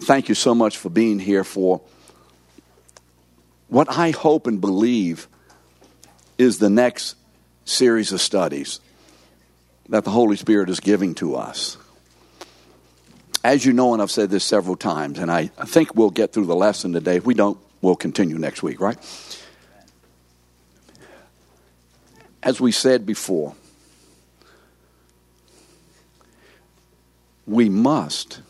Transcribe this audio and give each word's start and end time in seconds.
thank 0.00 0.28
you 0.28 0.34
so 0.34 0.54
much 0.54 0.76
for 0.76 0.90
being 0.90 1.18
here 1.18 1.44
for 1.44 1.80
what 3.68 3.90
I 3.90 4.10
hope 4.10 4.46
and 4.46 4.60
believe 4.60 5.28
is 6.38 6.58
the 6.58 6.70
next 6.70 7.16
series 7.64 8.12
of 8.12 8.20
studies 8.20 8.80
that 9.88 10.04
the 10.04 10.10
Holy 10.10 10.36
Spirit 10.36 10.68
is 10.68 10.80
giving 10.80 11.14
to 11.16 11.36
us. 11.36 11.76
As 13.42 13.64
you 13.64 13.72
know, 13.72 13.92
and 13.92 14.02
I've 14.02 14.10
said 14.10 14.30
this 14.30 14.44
several 14.44 14.76
times, 14.76 15.18
and 15.18 15.30
I, 15.30 15.46
think 15.46 15.94
we'll 15.94 16.10
get 16.10 16.32
through 16.32 16.46
the 16.46 16.56
lesson 16.56 16.92
today. 16.92 17.16
If 17.16 17.24
we 17.24 17.34
don't, 17.34 17.58
we'll 17.80 17.96
continue 17.96 18.38
next 18.38 18.62
week, 18.62 18.80
right? 18.80 18.98
As 22.42 22.60
we 22.60 22.72
said 22.72 23.06
before, 23.06 23.54
we 27.46 27.68
must, 27.68 28.40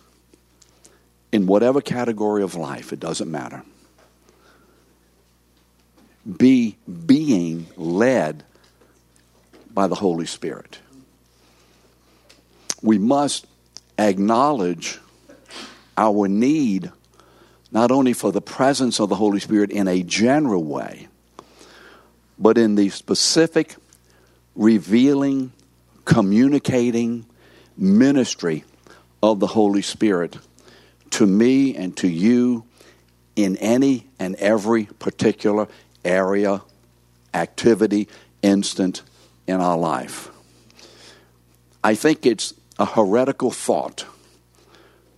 in 1.33 1.47
whatever 1.47 1.81
category 1.81 2.43
of 2.43 2.55
life, 2.55 2.93
it 2.93 3.01
doesn't 3.01 3.31
matter, 3.31 3.63
be 6.37 6.77
being 7.07 7.67
led 7.77 8.45
by 9.73 9.87
the 9.87 9.95
Holy 9.95 10.27
Spirit. 10.27 10.79
We 12.83 12.99
must 12.99 13.47
acknowledge 13.99 14.99
our 15.97 16.29
need 16.29 16.91
not 17.71 17.91
only 17.91 18.13
for 18.13 18.33
the 18.33 18.41
presence 18.41 19.01
of 19.01 19.09
the 19.09 19.15
Holy 19.15 19.41
Spirit 19.41 19.71
in 19.71 19.89
a 19.89 20.03
general 20.03 20.65
way, 20.65 21.09
but 22.39 22.59
in 22.59 22.75
the 22.75 22.89
specific 22.91 23.77
revealing, 24.55 25.53
communicating 26.05 27.27
ministry 27.77 28.65
of 29.23 29.41
the 29.41 29.47
Holy 29.47 29.83
Spirit 29.83 30.39
to 31.17 31.27
me 31.27 31.75
and 31.75 31.97
to 31.97 32.09
you 32.09 32.63
in 33.37 33.57
any 33.57 34.07
and 34.19 34.35
every 34.35 34.85
particular 34.85 35.67
area, 36.05 36.61
activity, 37.33 38.07
instant 38.43 39.01
in 39.47 39.59
our 39.59 39.79
life. 39.79 40.31
I 41.83 41.95
think 41.95 42.27
it's 42.27 42.53
a 42.79 42.85
heretical 42.85 43.51
thought. 43.51 44.05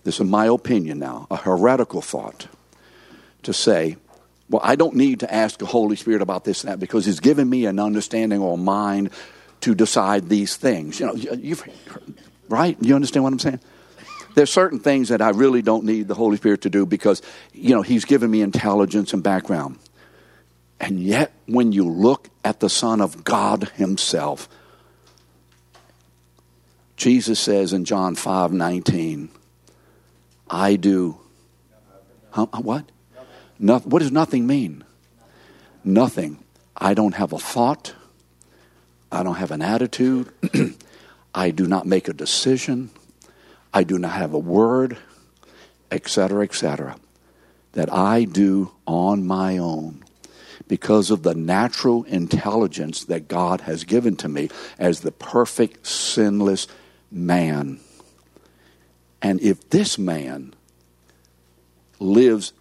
This 0.05 0.21
is 0.21 0.25
my 0.25 0.45
opinion 0.45 0.99
now, 0.99 1.27
a 1.29 1.35
heretical 1.35 2.01
thought 2.01 2.47
to 3.43 3.51
say, 3.51 3.97
well, 4.49 4.61
I 4.63 4.77
don't 4.77 4.95
need 4.95 5.19
to 5.19 5.33
ask 5.33 5.59
the 5.59 5.65
Holy 5.65 5.97
Spirit 5.97 6.21
about 6.21 6.45
this 6.45 6.63
and 6.63 6.71
that 6.71 6.79
because 6.79 7.05
He's 7.05 7.19
given 7.19 7.49
me 7.49 7.65
an 7.65 7.77
understanding 7.77 8.39
or 8.39 8.57
mind 8.57 9.09
to 9.61 9.75
decide 9.75 10.29
these 10.29 10.55
things. 10.55 11.01
You 11.01 11.07
know, 11.07 11.13
you've 11.15 11.61
right? 12.47 12.77
You 12.79 12.95
understand 12.95 13.25
what 13.25 13.33
I'm 13.33 13.39
saying? 13.39 13.59
There's 14.35 14.51
certain 14.51 14.79
things 14.79 15.09
that 15.09 15.21
I 15.21 15.29
really 15.29 15.61
don't 15.61 15.85
need 15.85 16.07
the 16.07 16.15
Holy 16.15 16.37
Spirit 16.37 16.61
to 16.61 16.69
do 16.69 16.85
because, 16.85 17.21
you 17.53 17.75
know, 17.75 17.81
He's 17.81 18.05
given 18.05 18.29
me 18.29 18.41
intelligence 18.41 19.13
and 19.13 19.23
background. 19.23 19.79
And 20.79 20.99
yet, 20.99 21.33
when 21.45 21.71
you 21.71 21.87
look 21.89 22.29
at 22.43 22.59
the 22.59 22.69
Son 22.69 23.01
of 23.01 23.23
God 23.23 23.69
Himself, 23.75 24.47
Jesus 26.95 27.39
says 27.39 27.73
in 27.73 27.85
John 27.85 28.15
5 28.15 28.53
19, 28.53 29.29
I 30.49 30.75
do. 30.75 31.17
Huh, 32.31 32.47
uh, 32.53 32.61
what? 32.61 32.91
No, 33.57 33.79
what 33.79 33.99
does 33.99 34.11
nothing 34.11 34.47
mean? 34.47 34.83
Nothing. 35.83 36.43
I 36.75 36.93
don't 36.93 37.15
have 37.15 37.33
a 37.33 37.39
thought. 37.39 37.93
I 39.11 39.23
don't 39.23 39.35
have 39.35 39.51
an 39.51 39.61
attitude. 39.61 40.31
I 41.33 41.51
do 41.51 41.67
not 41.67 41.85
make 41.85 42.07
a 42.07 42.13
decision. 42.13 42.89
I 43.73 43.83
do 43.83 43.97
not 43.97 44.13
have 44.13 44.33
a 44.33 44.39
word, 44.39 44.97
etc., 45.91 46.43
etc., 46.43 46.97
that 47.73 47.93
I 47.93 48.23
do 48.23 48.71
on 48.87 49.25
my 49.25 49.57
own 49.57 50.03
because 50.67 51.11
of 51.11 51.23
the 51.23 51.35
natural 51.35 52.03
intelligence 52.03 53.03
that 53.05 53.27
God 53.27 53.61
has 53.61 53.83
given 53.83 54.15
to 54.17 54.29
me 54.29 54.49
as 54.77 55.01
the 55.01 55.11
perfect, 55.11 55.85
sinless 55.85 56.67
man. 57.11 57.79
And 59.21 59.41
if 59.41 59.69
this 59.69 59.97
man 59.97 60.53
lives 61.99 62.53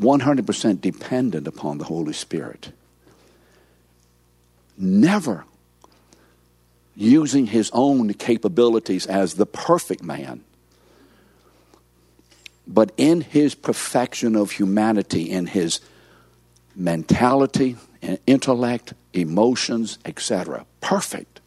100% 0.00 0.80
dependent 0.80 1.46
upon 1.46 1.78
the 1.78 1.84
Holy 1.84 2.12
Spirit, 2.12 2.72
never 4.76 5.44
using 7.00 7.46
his 7.46 7.70
own 7.72 8.12
capabilities 8.12 9.06
as 9.06 9.34
the 9.34 9.46
perfect 9.46 10.02
man, 10.02 10.44
but 12.66 12.92
in 12.98 13.22
his 13.22 13.54
perfection 13.54 14.36
of 14.36 14.50
humanity, 14.50 15.30
in 15.30 15.46
his 15.46 15.80
mentality, 16.76 17.76
intellect, 18.26 18.92
emotions, 19.14 19.98
etc. 20.04 20.66
Perfect. 20.82 21.40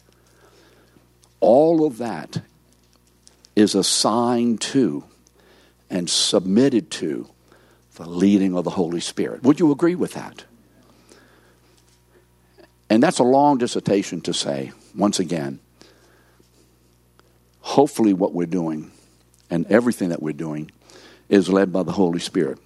All 1.38 1.86
of 1.86 1.98
that 1.98 2.42
is 3.54 3.76
assigned 3.76 4.60
to 4.60 5.04
and 5.88 6.10
submitted 6.10 6.90
to 6.90 7.28
the 7.94 8.08
leading 8.08 8.56
of 8.56 8.64
the 8.64 8.70
Holy 8.70 8.98
Spirit. 8.98 9.44
Would 9.44 9.60
you 9.60 9.70
agree 9.70 9.94
with 9.94 10.14
that? 10.14 10.44
And 12.90 13.00
that's 13.00 13.20
a 13.20 13.24
long 13.24 13.58
dissertation 13.58 14.20
to 14.22 14.34
say, 14.34 14.72
once 14.94 15.18
again, 15.18 15.60
hopefully 17.60 18.12
what 18.12 18.32
we're 18.32 18.46
doing 18.46 18.90
and 19.50 19.66
everything 19.70 20.10
that 20.10 20.22
we're 20.22 20.32
doing 20.32 20.70
is 21.28 21.48
led 21.48 21.72
by 21.72 21.82
the 21.82 21.92
Holy 21.92 22.20
Spirit. 22.20 22.58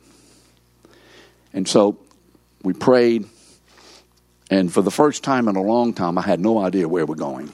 And 1.52 1.66
so 1.66 1.98
we 2.62 2.72
prayed, 2.72 3.26
and 4.50 4.72
for 4.72 4.82
the 4.82 4.90
first 4.90 5.22
time 5.22 5.48
in 5.48 5.56
a 5.56 5.62
long 5.62 5.94
time, 5.94 6.18
I 6.18 6.22
had 6.22 6.40
no 6.40 6.58
idea 6.58 6.88
where 6.88 7.06
we're 7.06 7.14
going. 7.14 7.52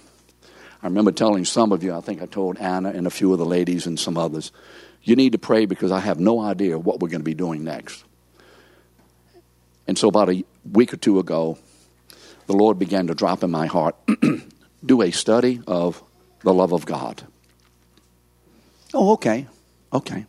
I 0.83 0.87
remember 0.87 1.13
telling 1.13 1.45
some 1.45 1.73
of 1.73 1.83
you, 1.83 1.95
I 1.95 2.01
think 2.01 2.21
I 2.21 2.27
told 2.27 2.59
Anna 2.59 2.91
and 2.91 3.07
a 3.07 3.11
few 3.11 3.33
of 3.33 3.39
the 3.39 3.47
ladies 3.47 3.87
and 3.87 3.99
some 3.99 4.19
others, 4.19 4.53
you 5.03 5.17
need 5.17 5.33
to 5.33 5.39
pray 5.39 5.67
because 5.67 5.93
I 5.93 6.01
have 6.01 6.19
no 6.19 6.41
idea 6.41 6.79
what 6.79 7.01
we're 7.01 7.09
going 7.09 7.21
to 7.21 7.25
be 7.25 7.35
doing 7.35 7.65
next. 7.65 8.05
And 9.87 9.99
so, 9.99 10.09
about 10.09 10.31
a 10.31 10.45
week 10.71 10.95
or 10.95 10.97
two 10.97 11.19
ago, 11.19 11.59
the 12.47 12.55
Lord 12.55 12.79
began 12.79 13.07
to 13.07 13.15
drop 13.15 13.43
in 13.43 13.51
my 13.51 13.67
heart 13.67 13.97
do 14.85 15.03
a 15.03 15.11
study 15.11 15.61
of 15.67 16.03
the 16.41 16.53
love 16.53 16.73
of 16.73 16.87
God. 16.87 17.23
Oh, 18.93 19.13
okay, 19.15 19.47
okay. 19.93 20.27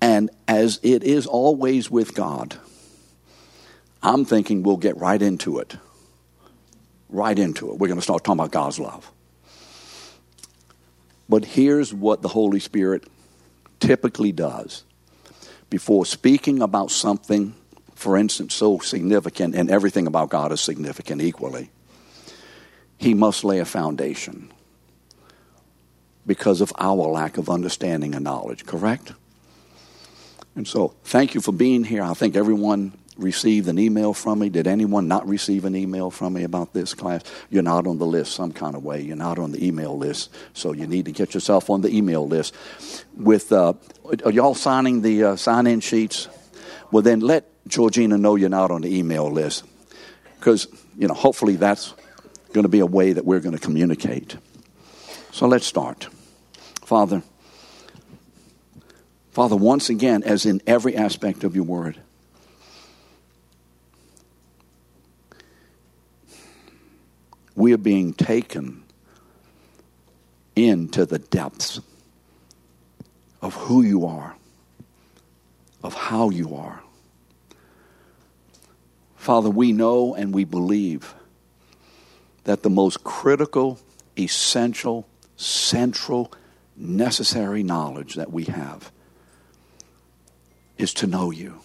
And 0.00 0.30
as 0.48 0.80
it 0.82 1.04
is 1.04 1.26
always 1.26 1.90
with 1.90 2.14
God, 2.14 2.56
I'm 4.02 4.24
thinking 4.24 4.62
we'll 4.62 4.78
get 4.78 4.96
right 4.96 5.20
into 5.20 5.58
it. 5.58 5.76
Right 7.08 7.38
into 7.38 7.70
it. 7.70 7.78
We're 7.78 7.88
going 7.88 7.98
to 7.98 8.02
start 8.02 8.24
talking 8.24 8.40
about 8.40 8.52
God's 8.52 8.78
love. 8.78 9.10
But 11.28 11.44
here's 11.44 11.92
what 11.92 12.22
the 12.22 12.28
Holy 12.28 12.60
Spirit 12.60 13.04
typically 13.78 14.32
does. 14.32 14.84
Before 15.68 16.06
speaking 16.06 16.62
about 16.62 16.90
something, 16.90 17.54
for 17.94 18.16
instance, 18.16 18.54
so 18.54 18.78
significant, 18.78 19.54
and 19.54 19.70
everything 19.70 20.06
about 20.06 20.30
God 20.30 20.50
is 20.50 20.60
significant 20.60 21.20
equally, 21.20 21.70
He 23.00 23.14
must 23.14 23.44
lay 23.44 23.60
a 23.60 23.64
foundation 23.64 24.52
because 26.26 26.60
of 26.60 26.70
our 26.78 27.08
lack 27.08 27.38
of 27.38 27.48
understanding 27.48 28.14
and 28.14 28.22
knowledge, 28.22 28.66
correct? 28.66 29.14
And 30.54 30.68
so, 30.68 30.94
thank 31.04 31.34
you 31.34 31.40
for 31.40 31.50
being 31.50 31.82
here. 31.82 32.02
I 32.02 32.12
think 32.12 32.36
everyone 32.36 32.92
received 33.16 33.68
an 33.68 33.78
email 33.78 34.12
from 34.12 34.40
me. 34.40 34.50
Did 34.50 34.66
anyone 34.66 35.08
not 35.08 35.26
receive 35.26 35.64
an 35.64 35.74
email 35.74 36.10
from 36.10 36.34
me 36.34 36.44
about 36.44 36.74
this 36.74 36.92
class? 36.92 37.22
You're 37.48 37.62
not 37.62 37.86
on 37.86 37.96
the 37.96 38.04
list 38.04 38.34
some 38.34 38.52
kind 38.52 38.76
of 38.76 38.84
way. 38.84 39.00
You're 39.00 39.16
not 39.16 39.38
on 39.38 39.52
the 39.52 39.66
email 39.66 39.96
list, 39.96 40.28
so 40.52 40.72
you 40.72 40.86
need 40.86 41.06
to 41.06 41.12
get 41.12 41.32
yourself 41.32 41.70
on 41.70 41.80
the 41.80 41.88
email 41.88 42.28
list. 42.28 42.54
With 43.16 43.50
uh, 43.50 43.72
are 44.26 44.30
y'all 44.30 44.54
signing 44.54 45.00
the 45.00 45.24
uh, 45.24 45.36
sign-in 45.36 45.80
sheets? 45.80 46.28
Well, 46.90 47.02
then 47.02 47.20
let 47.20 47.46
Georgina 47.66 48.18
know 48.18 48.36
you're 48.36 48.50
not 48.50 48.70
on 48.70 48.82
the 48.82 48.94
email 48.94 49.30
list, 49.30 49.64
because 50.38 50.68
you 50.98 51.08
know 51.08 51.14
hopefully 51.14 51.56
that's 51.56 51.94
going 52.52 52.64
to 52.64 52.68
be 52.68 52.80
a 52.80 52.86
way 52.86 53.12
that 53.12 53.24
we're 53.24 53.40
going 53.40 53.56
to 53.56 53.60
communicate. 53.60 54.36
So 55.32 55.46
let's 55.46 55.66
start, 55.66 56.08
Father. 56.82 57.22
Father, 59.30 59.56
once 59.56 59.88
again, 59.88 60.22
as 60.24 60.44
in 60.44 60.60
every 60.66 60.96
aspect 60.96 61.44
of 61.44 61.54
your 61.54 61.64
word, 61.64 62.00
we 67.54 67.72
are 67.72 67.78
being 67.78 68.12
taken 68.12 68.82
into 70.56 71.06
the 71.06 71.18
depths 71.18 71.80
of 73.40 73.54
who 73.54 73.82
you 73.82 74.04
are, 74.04 74.34
of 75.82 75.94
how 75.94 76.30
you 76.30 76.56
are. 76.56 76.82
Father, 79.16 79.50
we 79.50 79.72
know 79.72 80.14
and 80.14 80.34
we 80.34 80.44
believe 80.44 81.14
that 82.44 82.62
the 82.62 82.70
most 82.70 83.04
critical, 83.04 83.78
essential, 84.18 85.06
central 85.36 86.32
necessary 86.76 87.62
knowledge 87.62 88.14
that 88.14 88.32
we 88.32 88.44
have 88.44 88.90
is 90.78 90.94
to 90.94 91.06
know 91.06 91.30
you. 91.30 91.60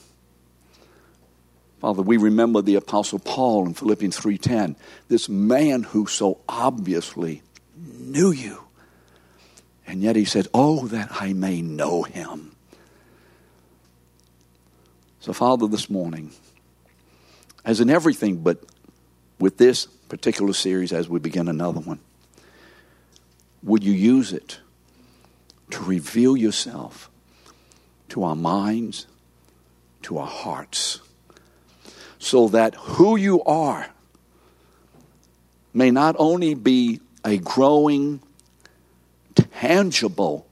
Father, 1.80 2.01
we 2.01 2.18
remember 2.18 2.62
the 2.62 2.75
apostle 2.75 3.19
Paul 3.19 3.68
in 3.68 3.74
Philippians 3.74 4.18
3:10, 4.18 4.75
this 5.07 5.30
man 5.30 5.83
who 5.83 6.07
so 6.07 6.39
obviously 6.50 7.42
knew 7.75 8.31
you. 8.31 8.62
And 9.88 10.01
yet 10.01 10.16
he 10.16 10.25
said, 10.25 10.48
"Oh 10.54 10.88
that 10.88 11.22
I 11.22 11.33
may 11.33 11.62
know 11.62 12.04
him." 12.04 12.56
So 15.19 15.31
Father, 15.31 15.68
this 15.68 15.89
morning, 15.89 16.31
as 17.63 17.80
in 17.80 17.89
everything 17.89 18.38
but 18.38 18.63
with 19.39 19.57
this 19.57 19.88
particular 20.10 20.54
series 20.54 20.94
as 20.94 21.10
we 21.10 21.19
begin 21.19 21.48
another 21.48 21.80
one, 21.80 22.00
would 23.63 23.84
you 23.84 23.94
use 23.94 24.31
it 24.31 24.60
to 25.72 25.84
reveal 25.84 26.38
yourself 26.38 27.10
to 28.10 28.24
our 28.24 28.36
minds, 28.36 29.07
to 30.04 30.18
our 30.18 30.28
hearts, 30.28 31.02
so 32.19 32.48
that 32.50 32.75
who 32.75 33.16
you 33.16 33.42
are 33.44 33.88
may 35.74 35.92
not 35.92 36.16
only 36.18 36.54
be 36.54 37.01
a 37.25 37.38
growing, 37.38 38.22
tangible, 39.36 40.48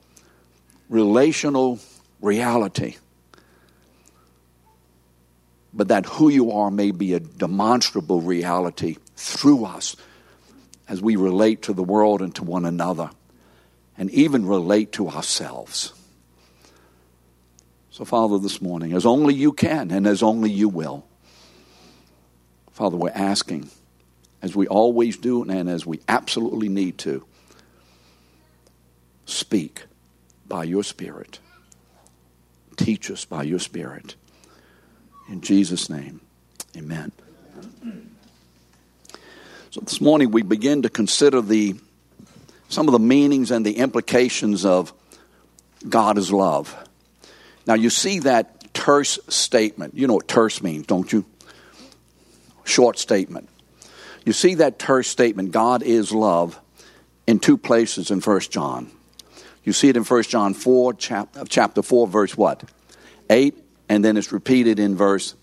relational 0.89 1.79
reality, 2.19 2.97
but 5.73 5.87
that 5.87 6.05
who 6.05 6.29
you 6.29 6.51
are 6.51 6.69
may 6.69 6.91
be 6.91 7.13
a 7.13 7.19
demonstrable 7.19 8.21
reality 8.21 8.97
through 9.15 9.65
us 9.65 9.95
as 10.87 11.01
we 11.01 11.15
relate 11.15 11.61
to 11.63 11.73
the 11.73 11.83
world 11.83 12.21
and 12.21 12.35
to 12.35 12.43
one 12.43 12.65
another, 12.65 13.09
and 13.97 14.09
even 14.11 14.45
relate 14.45 14.91
to 14.93 15.07
ourselves. 15.07 15.93
So, 17.89 18.05
Father, 18.05 18.39
this 18.39 18.61
morning, 18.61 18.93
as 18.93 19.05
only 19.05 19.33
you 19.33 19.53
can 19.53 19.91
and 19.91 20.07
as 20.07 20.23
only 20.23 20.49
you 20.49 20.67
will, 20.67 21.05
Father, 22.71 22.97
we're 22.97 23.11
asking, 23.11 23.69
as 24.41 24.55
we 24.55 24.67
always 24.67 25.15
do 25.17 25.43
and 25.43 25.69
as 25.69 25.85
we 25.85 26.01
absolutely 26.07 26.69
need 26.69 26.97
to, 26.99 27.23
speak 29.25 29.83
by 30.47 30.63
your 30.63 30.83
Spirit. 30.83 31.39
Teach 32.75 33.11
us 33.11 33.25
by 33.25 33.43
your 33.43 33.59
Spirit. 33.59 34.15
In 35.29 35.41
Jesus' 35.41 35.89
name, 35.89 36.19
amen. 36.75 37.11
So 39.73 39.81
this 39.81 39.99
morning 39.99 40.29
we 40.29 40.43
begin 40.43 40.83
to 40.83 40.89
consider 40.91 41.41
the 41.41 41.73
some 42.69 42.87
of 42.87 42.91
the 42.91 42.99
meanings 42.99 43.49
and 43.49 43.65
the 43.65 43.77
implications 43.77 44.65
of 44.65 44.93
God 45.89 46.19
is 46.19 46.31
love. 46.31 46.77
Now 47.65 47.73
you 47.73 47.89
see 47.89 48.19
that 48.19 48.71
terse 48.75 49.17
statement. 49.29 49.95
You 49.95 50.05
know 50.05 50.13
what 50.13 50.27
terse 50.27 50.61
means, 50.61 50.85
don't 50.85 51.11
you? 51.11 51.25
Short 52.65 52.99
statement. 52.99 53.49
You 54.27 54.31
see 54.31 54.53
that 54.53 54.77
terse 54.77 55.07
statement, 55.07 55.49
God 55.49 55.81
is 55.81 56.11
love, 56.11 56.59
in 57.25 57.39
two 57.39 57.57
places 57.57 58.11
in 58.11 58.21
1 58.21 58.39
John. 58.41 58.91
You 59.63 59.73
see 59.73 59.89
it 59.89 59.97
in 59.97 60.03
1 60.03 60.23
John 60.25 60.53
4, 60.53 60.93
chapter 60.93 61.81
4, 61.81 62.07
verse 62.07 62.37
what? 62.37 62.63
8 63.27 63.57
and 63.89 64.05
then 64.05 64.17
it's 64.17 64.31
repeated 64.31 64.77
in 64.77 64.95
verse 64.95 65.33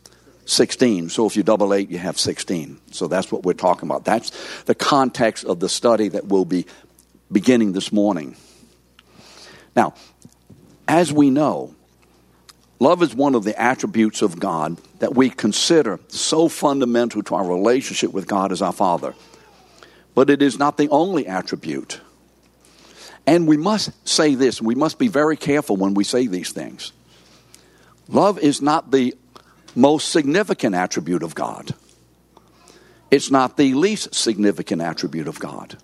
16. 0.46 1.10
So 1.10 1.26
if 1.26 1.37
you 1.37 1.42
double 1.42 1.72
eight, 1.75 1.90
you 1.90 1.98
have 1.98 2.19
16. 2.19 2.81
So 2.90 3.06
that's 3.06 3.31
what 3.31 3.44
we're 3.44 3.52
talking 3.52 3.88
about. 3.88 4.04
That's 4.04 4.62
the 4.64 4.75
context 4.75 5.44
of 5.44 5.60
the 5.60 5.69
study 5.69 6.08
that 6.08 6.26
we'll 6.26 6.44
be 6.44 6.66
beginning 7.31 7.72
this 7.72 7.92
morning. 7.92 8.37
Now, 9.76 9.94
as 10.88 11.12
we 11.12 11.31
know, 11.31 11.75
love 12.78 13.02
is 13.02 13.14
one 13.14 13.34
of 13.34 13.44
the 13.44 13.60
attributes 13.60 14.22
of 14.22 14.40
God 14.40 14.81
that 14.98 15.14
we 15.14 15.31
consider 15.31 16.00
so 16.08 16.48
fundamental 16.48 17.22
to 17.22 17.34
our 17.34 17.46
relationship 17.46 18.12
with 18.12 18.26
God 18.26 18.50
as 18.52 18.62
our 18.62 18.72
Father. 18.72 19.14
But 20.14 20.31
it 20.31 20.42
is 20.42 20.58
not 20.58 20.76
the 20.76 20.88
only 20.88 21.26
attribute. 21.26 22.00
And 23.26 23.46
we 23.46 23.56
must 23.56 23.92
say 24.08 24.34
this, 24.34 24.60
we 24.60 24.75
must 24.75 24.98
be 24.98 25.08
very 25.08 25.37
careful 25.37 25.76
when 25.76 25.94
we 25.94 26.02
say 26.02 26.26
these 26.26 26.50
things. 26.50 26.92
Love 28.08 28.40
is 28.40 28.60
not 28.60 28.90
the 28.90 29.14
most 29.75 30.11
significant 30.11 30.75
attribute 30.75 31.22
of 31.22 31.34
God. 31.34 31.75
It's 33.11 33.31
not 33.31 33.56
the 33.56 33.75
least 33.75 34.14
significant 34.14 34.82
attribute 34.82 35.28
of 35.28 35.38
God. 35.38 35.76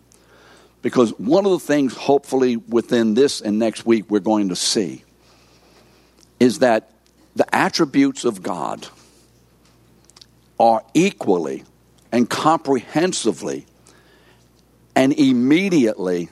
Because 0.82 1.10
one 1.18 1.44
of 1.44 1.52
the 1.52 1.58
things, 1.58 1.96
hopefully, 1.96 2.56
within 2.56 3.14
this 3.14 3.40
and 3.40 3.58
next 3.58 3.84
week, 3.84 4.04
we're 4.08 4.20
going 4.20 4.50
to 4.50 4.56
see 4.56 5.02
is 6.38 6.60
that 6.60 6.92
the 7.34 7.54
attributes 7.54 8.24
of 8.24 8.42
God 8.42 8.86
are 10.60 10.84
equally 10.94 11.64
and 12.12 12.28
comprehensively 12.28 13.66
and 14.94 15.12
immediately 15.12 16.30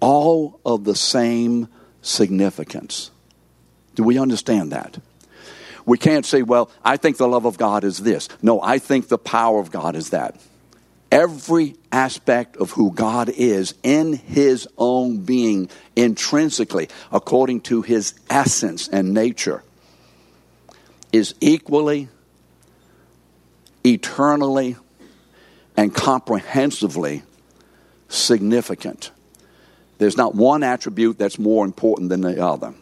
all 0.00 0.60
of 0.64 0.84
the 0.84 0.94
same 0.94 1.68
significance. 2.02 3.10
Do 3.98 4.04
we 4.04 4.16
understand 4.16 4.70
that? 4.70 4.96
We 5.84 5.98
can't 5.98 6.24
say, 6.24 6.42
well, 6.42 6.70
I 6.84 6.98
think 6.98 7.16
the 7.16 7.26
love 7.26 7.46
of 7.46 7.58
God 7.58 7.82
is 7.82 7.98
this. 7.98 8.28
No, 8.40 8.62
I 8.62 8.78
think 8.78 9.08
the 9.08 9.18
power 9.18 9.58
of 9.58 9.72
God 9.72 9.96
is 9.96 10.10
that. 10.10 10.40
Every 11.10 11.74
aspect 11.90 12.56
of 12.58 12.70
who 12.70 12.92
God 12.92 13.28
is 13.28 13.74
in 13.82 14.12
his 14.12 14.68
own 14.78 15.24
being, 15.24 15.68
intrinsically, 15.96 16.88
according 17.10 17.62
to 17.62 17.82
his 17.82 18.14
essence 18.30 18.86
and 18.86 19.14
nature, 19.14 19.64
is 21.12 21.34
equally, 21.40 22.08
eternally, 23.84 24.76
and 25.76 25.92
comprehensively 25.92 27.24
significant. 28.08 29.10
There's 29.98 30.16
not 30.16 30.36
one 30.36 30.62
attribute 30.62 31.18
that's 31.18 31.40
more 31.40 31.64
important 31.64 32.10
than 32.10 32.20
the 32.20 32.40
other. 32.40 32.74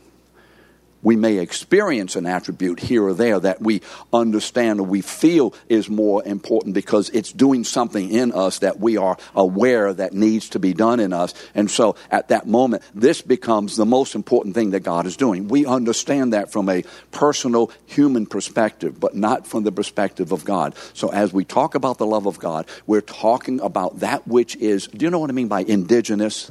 We 1.07 1.15
may 1.15 1.39
experience 1.39 2.17
an 2.17 2.27
attribute 2.27 2.81
here 2.81 3.05
or 3.05 3.15
there 3.15 3.39
that 3.39 3.63
we 3.63 3.81
understand 4.13 4.81
or 4.81 4.83
we 4.83 5.03
feel 5.03 5.55
is 5.69 5.89
more 5.89 6.25
important 6.25 6.75
because 6.75 7.11
it's 7.11 7.31
doing 7.31 7.63
something 7.63 8.11
in 8.11 8.33
us 8.33 8.59
that 8.59 8.81
we 8.81 8.97
are 8.97 9.17
aware 9.33 9.93
that 9.93 10.15
needs 10.15 10.49
to 10.49 10.59
be 10.59 10.75
done 10.75 10.99
in 10.99 11.13
us. 11.13 11.33
And 11.55 11.71
so 11.71 11.95
at 12.11 12.27
that 12.31 12.49
moment, 12.49 12.83
this 12.93 13.23
becomes 13.23 13.77
the 13.77 13.87
most 13.87 14.17
important 14.17 14.57
thing 14.57 14.71
that 14.71 14.81
God 14.81 15.07
is 15.07 15.17
doing. 15.17 15.47
We 15.47 15.65
understand 15.65 16.33
that 16.33 16.51
from 16.51 16.69
a 16.69 16.83
personal 17.13 17.71
human 17.87 18.27
perspective, 18.27 18.99
but 18.99 19.15
not 19.15 19.47
from 19.47 19.63
the 19.63 19.71
perspective 19.71 20.33
of 20.33 20.45
God. 20.45 20.75
So 20.93 21.13
as 21.13 21.33
we 21.33 21.45
talk 21.45 21.77
about 21.77 21.99
the 21.99 22.07
love 22.07 22.27
of 22.27 22.41
God, 22.41 22.67
we're 22.85 23.01
talking 23.01 23.61
about 23.61 24.01
that 24.01 24.27
which 24.27 24.57
is, 24.57 24.89
do 24.89 25.05
you 25.05 25.11
know 25.11 25.21
what 25.21 25.31
I 25.31 25.35
mean 25.35 25.47
by 25.47 25.61
indigenous? 25.61 26.51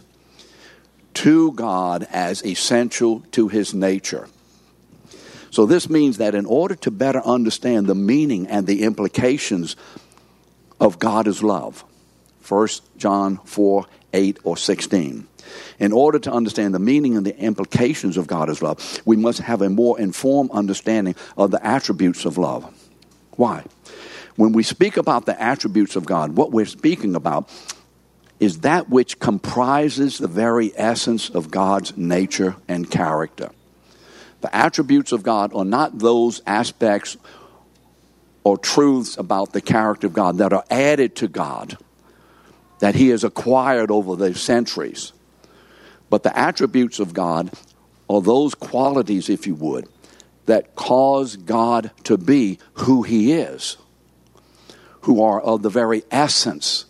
to 1.16 1.54
God 1.54 2.06
as 2.12 2.46
essential 2.46 3.22
to 3.32 3.48
his 3.48 3.74
nature. 3.74 4.28
So, 5.56 5.66
this 5.66 5.90
means 5.90 6.18
that 6.18 6.36
in 6.36 6.46
order 6.46 6.76
to 6.76 6.92
better 6.92 7.22
understand 7.22 7.88
the 7.88 7.96
meaning 7.96 8.46
and 8.48 8.68
the 8.68 8.84
implications 8.84 9.78
of 10.82 11.00
God 11.00 11.28
is 11.28 11.42
love, 11.42 11.86
1 12.46 12.68
John 12.98 13.38
4 13.46 13.86
8 14.12 14.40
or 14.44 14.58
16. 14.58 15.26
In 15.80 15.94
order 15.94 16.20
to 16.20 16.30
understand 16.30 16.74
the 16.74 16.80
meaning 16.80 17.16
and 17.16 17.26
the 17.26 17.40
implications 17.40 18.18
of 18.18 18.28
God 18.28 18.50
is 18.50 18.62
love, 18.62 19.00
we 19.06 19.16
must 19.16 19.40
have 19.40 19.62
a 19.62 19.70
more 19.70 19.98
informed 19.98 20.52
understanding 20.52 21.16
of 21.38 21.52
the 21.52 21.66
attributes 21.66 22.26
of 22.26 22.38
love. 22.38 22.70
Why? 23.38 23.64
When 24.36 24.52
we 24.52 24.62
speak 24.62 24.98
about 24.98 25.26
the 25.26 25.42
attributes 25.42 25.96
of 25.96 26.06
God, 26.06 26.36
what 26.36 26.52
we're 26.52 26.66
speaking 26.66 27.16
about 27.16 27.50
is 28.42 28.60
that 28.60 28.90
which 28.90 29.20
comprises 29.20 30.18
the 30.18 30.28
very 30.28 30.74
essence 30.76 31.30
of 31.30 31.50
God's 31.50 31.96
nature 31.96 32.58
and 32.68 32.92
character. 32.92 33.52
The 34.46 34.56
attributes 34.56 35.12
of 35.12 35.24
God 35.24 35.56
are 35.56 35.66
not 35.66 35.98
those 35.98 36.40
aspects 36.46 37.18
or 38.44 38.60
truths 38.60 39.18
about 39.18 39.54
the 39.54 39.60
character 39.60 40.06
of 40.06 40.14
God 40.14 40.38
that 40.38 40.54
are 40.54 40.64
added 40.70 41.16
to 41.16 41.28
God, 41.28 41.80
that 42.78 42.94
He 42.94 43.10
has 43.10 43.24
acquired 43.24 43.90
over 43.90 44.16
the 44.16 44.36
centuries. 44.36 45.14
But 46.12 46.22
the 46.22 46.38
attributes 46.38 47.00
of 47.00 47.12
God 47.12 47.54
are 48.08 48.22
those 48.22 48.54
qualities, 48.54 49.30
if 49.30 49.48
you 49.48 49.56
would, 49.56 49.90
that 50.46 50.76
cause 50.76 51.38
God 51.38 51.90
to 52.04 52.16
be 52.16 52.60
who 52.74 53.02
He 53.02 53.34
is, 53.34 53.78
who 55.02 55.24
are 55.24 55.42
of 55.42 55.64
the 55.64 55.72
very 55.72 56.04
essence 56.12 56.86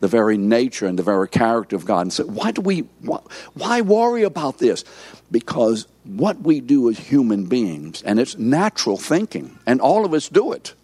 the 0.00 0.08
very 0.08 0.38
nature 0.38 0.86
and 0.86 0.98
the 0.98 1.02
very 1.02 1.28
character 1.28 1.76
of 1.76 1.84
God 1.84 2.02
and 2.02 2.12
say, 2.12 2.22
why 2.22 2.52
do 2.52 2.60
we, 2.60 2.80
why, 3.00 3.20
why 3.54 3.80
worry 3.80 4.22
about 4.22 4.58
this? 4.58 4.84
Because 5.30 5.86
what 6.08 6.40
we 6.40 6.60
do 6.60 6.88
as 6.88 6.98
human 6.98 7.44
beings, 7.46 8.02
and 8.02 8.18
it's 8.18 8.38
natural 8.38 8.96
thinking, 8.96 9.58
and 9.66 9.80
all 9.80 10.06
of 10.06 10.14
us 10.14 10.28
do 10.28 10.52
it. 10.52 10.74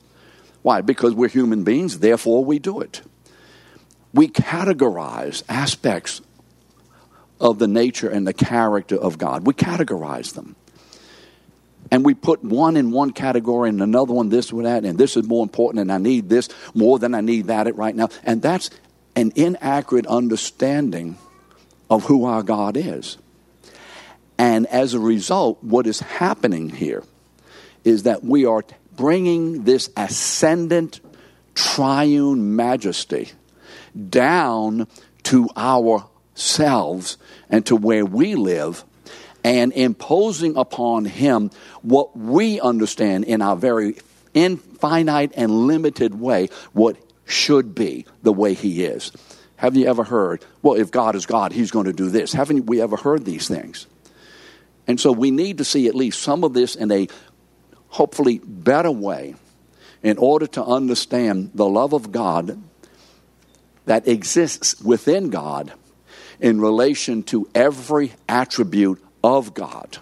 Why? 0.61 0.83
Because 0.83 1.15
we're 1.15 1.29
human 1.29 1.65
beings, 1.65 1.99
therefore 2.01 2.45
we 2.45 2.59
do 2.59 2.81
it. 2.81 3.01
we 4.15 4.29
categorize 4.29 5.43
aspects 5.49 6.23
of 7.41 7.59
the 7.59 7.67
nature 7.67 8.09
and 8.09 8.27
the 8.27 8.33
character 8.33 8.97
of 8.97 9.19
God. 9.19 9.45
We 9.45 9.53
categorize 9.53 10.35
them. 10.35 10.55
And 11.91 12.05
we 12.05 12.15
put 12.15 12.43
one 12.43 12.77
in 12.77 12.93
one 12.93 13.11
category 13.11 13.69
and 13.69 13.83
another 13.83 14.15
one 14.15 14.31
this 14.31 14.53
or 14.53 14.63
that, 14.63 14.85
and 14.85 14.97
this 14.97 15.17
is 15.17 15.27
more 15.27 15.43
important, 15.43 15.83
and 15.83 15.93
I 15.93 15.99
need 15.99 16.29
this 16.29 16.49
more 16.73 16.99
than 16.99 17.15
I 17.15 17.21
need 17.21 17.49
that 17.49 17.75
right 17.77 17.95
now. 17.95 18.09
And 18.23 18.41
that's 18.41 18.71
an 19.17 19.33
inaccurate 19.35 20.07
understanding 20.07 21.19
of 21.91 22.05
who 22.05 22.25
our 22.25 22.43
God 22.43 22.77
is. 22.77 23.19
And 24.39 24.67
as 24.67 24.95
a 24.95 25.01
result, 25.01 25.63
what 25.63 25.87
is 25.87 26.01
happening 26.01 26.69
here 26.69 27.05
is 27.85 28.05
that 28.05 28.25
we 28.25 28.47
are 28.47 28.65
bringing 28.97 29.65
this 29.65 29.91
ascendant 29.97 31.01
triune 31.55 32.57
majesty 32.57 33.31
down 34.09 34.89
to 35.25 35.49
ourselves 35.57 37.17
and 37.49 37.65
to 37.67 37.77
where 37.77 38.05
we 38.05 38.35
live 38.35 38.85
and 39.45 39.73
imposing 39.73 40.57
upon 40.57 41.05
him 41.05 41.51
what 41.83 42.17
we 42.17 42.61
understand 42.61 43.25
in 43.25 43.43
our 43.43 43.57
very 43.57 43.97
infinite 44.33 45.33
and 45.37 45.67
limited 45.67 46.19
way 46.19 46.49
what 46.73 46.97
should 47.27 47.75
be 47.75 48.07
the 48.23 48.33
way 48.33 48.55
he 48.55 48.85
is. 48.85 49.13
Have 49.57 49.77
you 49.77 49.87
ever 49.87 50.05
heard, 50.05 50.45
well, 50.63 50.75
if 50.75 50.91
God 50.91 51.15
is 51.15 51.27
God, 51.27 51.53
he's 51.53 51.71
going 51.71 51.87
to 51.87 51.93
do 51.93 52.11
this? 52.11 52.33
Haven't 52.33 52.67
we 52.67 52.81
ever 52.81 52.97
heard 52.97 53.25
these 53.25 53.47
things? 53.47 53.87
And 54.87 55.01
so 55.01 55.13
we 55.13 55.31
need 55.31 55.59
to 55.59 55.65
see 55.65 55.89
at 55.89 55.95
least 55.95 56.21
some 56.21 56.45
of 56.45 56.53
this 56.53 56.77
in 56.77 56.91
a 56.93 57.09
hopefully 57.89 58.41
better 58.43 58.91
way 58.91 59.35
in 60.03 60.19
order 60.19 60.47
to 60.47 60.65
understand 60.65 61.51
the 61.55 61.67
love 61.67 61.93
of 61.93 62.13
God 62.13 62.63
that 63.87 64.07
exists 64.07 64.81
within 64.81 65.31
God 65.31 65.73
in 66.41 66.61
relation 66.61 67.23
to 67.25 67.49
every 67.55 68.13
attribute 68.29 69.03
of 69.23 69.55
God. 69.55 69.99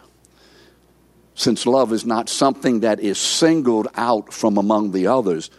Since 1.34 1.66
love 1.66 1.92
is 1.92 2.04
not 2.04 2.28
something 2.28 2.80
that 2.80 3.00
is 3.00 3.18
singled 3.18 3.88
out 3.94 4.32
from 4.32 4.58
among 4.58 4.92
the 4.92 5.06
others, 5.06 5.50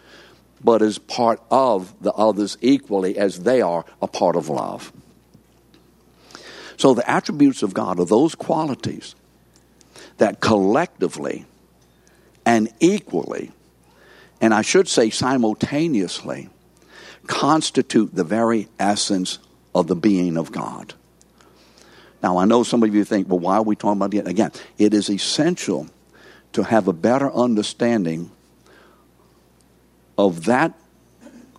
but 0.64 0.82
is 0.82 0.98
part 0.98 1.42
of 1.50 1.94
the 2.02 2.14
others 2.14 2.58
equally 2.62 3.18
as 3.18 3.42
they 3.42 3.62
are 3.62 3.86
a 4.02 4.08
part 4.08 4.36
of 4.36 4.50
love. 4.50 4.92
So 6.78 6.94
the 6.94 7.10
attributes 7.10 7.64
of 7.64 7.74
God 7.74 8.00
are 8.00 8.06
those 8.06 8.36
qualities 8.36 9.16
that 10.18 10.40
collectively 10.40 11.46
and 12.46 12.70
equally, 12.80 13.52
and 14.42 14.54
I 14.54 14.62
should 14.62 14.88
say 14.88 15.10
simultaneously, 15.10 16.50
constitute 17.28 18.14
the 18.14 18.24
very 18.24 18.68
essence 18.80 19.40
of 19.74 19.88
the 19.88 19.96
being 19.96 20.38
of 20.38 20.52
God. 20.52 20.94
Now, 22.22 22.38
I 22.38 22.46
know 22.46 22.64
some 22.64 22.84
of 22.84 22.94
you 22.94 23.04
think, 23.04 23.28
well, 23.28 23.40
why 23.40 23.58
are 23.58 23.64
we 23.64 23.76
talking 23.76 24.02
about 24.02 24.14
it? 24.14 24.28
Again, 24.28 24.52
it 24.78 24.94
is 24.94 25.10
essential 25.10 25.88
to 26.54 26.64
have 26.64 26.88
a 26.88 26.94
better 26.94 27.32
understanding 27.32 28.32
of 30.18 30.46
that 30.46 30.74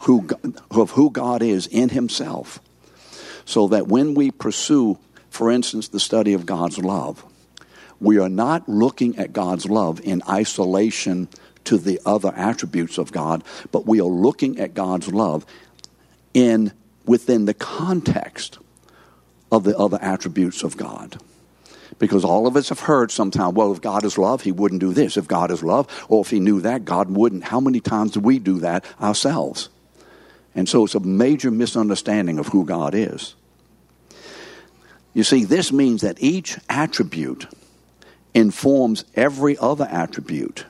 who, 0.01 0.29
of 0.71 0.93
who 0.93 1.11
God 1.11 1.43
is 1.43 1.67
in 1.67 1.91
Himself, 1.91 2.61
so 3.45 3.69
that 3.69 3.89
when 3.89 4.15
we 4.15 4.31
pursue, 4.31 4.99
for 5.31 5.51
instance, 5.51 5.89
the 5.89 6.01
study 6.01 6.33
of 6.33 6.47
God's 6.47 6.79
love, 6.79 7.25
we 8.01 8.19
are 8.19 8.29
not 8.29 8.69
looking 8.69 9.19
at 9.19 9.33
God's 9.33 9.67
love 9.67 10.01
in 10.03 10.23
isolation 10.29 11.29
to 11.65 11.79
the 11.79 12.01
other 12.05 12.33
attributes 12.37 12.99
of 12.99 13.13
God, 13.13 13.43
but 13.73 13.87
we 13.87 14.01
are 14.01 14.05
looking 14.05 14.59
at 14.59 14.75
God's 14.75 15.09
love 15.09 15.47
in 16.35 16.73
within 17.07 17.45
the 17.45 17.55
context 17.55 18.59
of 19.51 19.65
the 19.65 19.77
other 19.79 19.99
attributes 20.01 20.63
of 20.63 20.77
God. 20.77 21.19
Because 21.99 22.25
all 22.25 22.47
of 22.47 22.57
us 22.57 22.71
have 22.71 22.81
heard 22.81 23.13
sometime, 23.13 23.55
well, 23.55 23.73
if 23.73 23.81
God 23.81 24.05
is 24.05 24.19
love, 24.19 24.43
he 24.43 24.53
wouldn't 24.53 24.81
do 24.81 24.93
this. 24.93 25.17
If 25.17 25.29
God 25.29 25.51
is 25.51 25.63
love, 25.63 25.89
or 26.09 26.23
if 26.23 26.31
he 26.31 26.41
knew 26.41 26.61
that, 26.63 26.85
God 26.85 27.09
wouldn't. 27.09 27.45
How 27.45 27.61
many 27.61 27.79
times 27.81 28.13
do 28.13 28.21
we 28.21 28.39
do 28.39 28.59
that 28.61 28.85
ourselves? 29.01 29.69
And 30.55 30.69
so 30.69 30.85
it's 30.85 30.95
a 30.95 31.01
major 31.01 31.51
misunderstanding 31.51 32.39
of 32.39 32.49
who 32.49 32.65
God 32.65 32.95
is. 32.95 33.35
You 35.13 35.25
see, 35.25 35.45
this 35.45 35.73
means 35.73 36.03
that 36.03 36.23
each 36.23 36.59
attribute 36.69 37.47
informs 38.35 39.05
every 39.15 39.57
other 39.59 39.87
attribute, 39.91 40.67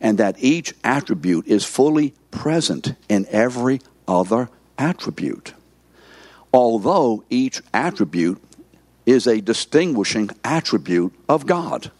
and 0.00 0.18
that 0.18 0.36
each 0.38 0.74
attribute 0.84 1.46
is 1.48 1.64
fully 1.64 2.14
present 2.30 2.94
in 3.08 3.26
every 3.30 3.80
other 4.06 4.48
attribute. 4.78 5.54
Although 6.52 7.24
each 7.30 7.62
attribute 7.72 8.40
is 9.06 9.26
a 9.26 9.40
distinguishing 9.40 10.30
attribute 10.44 11.12
of 11.28 11.46
God. 11.46 11.90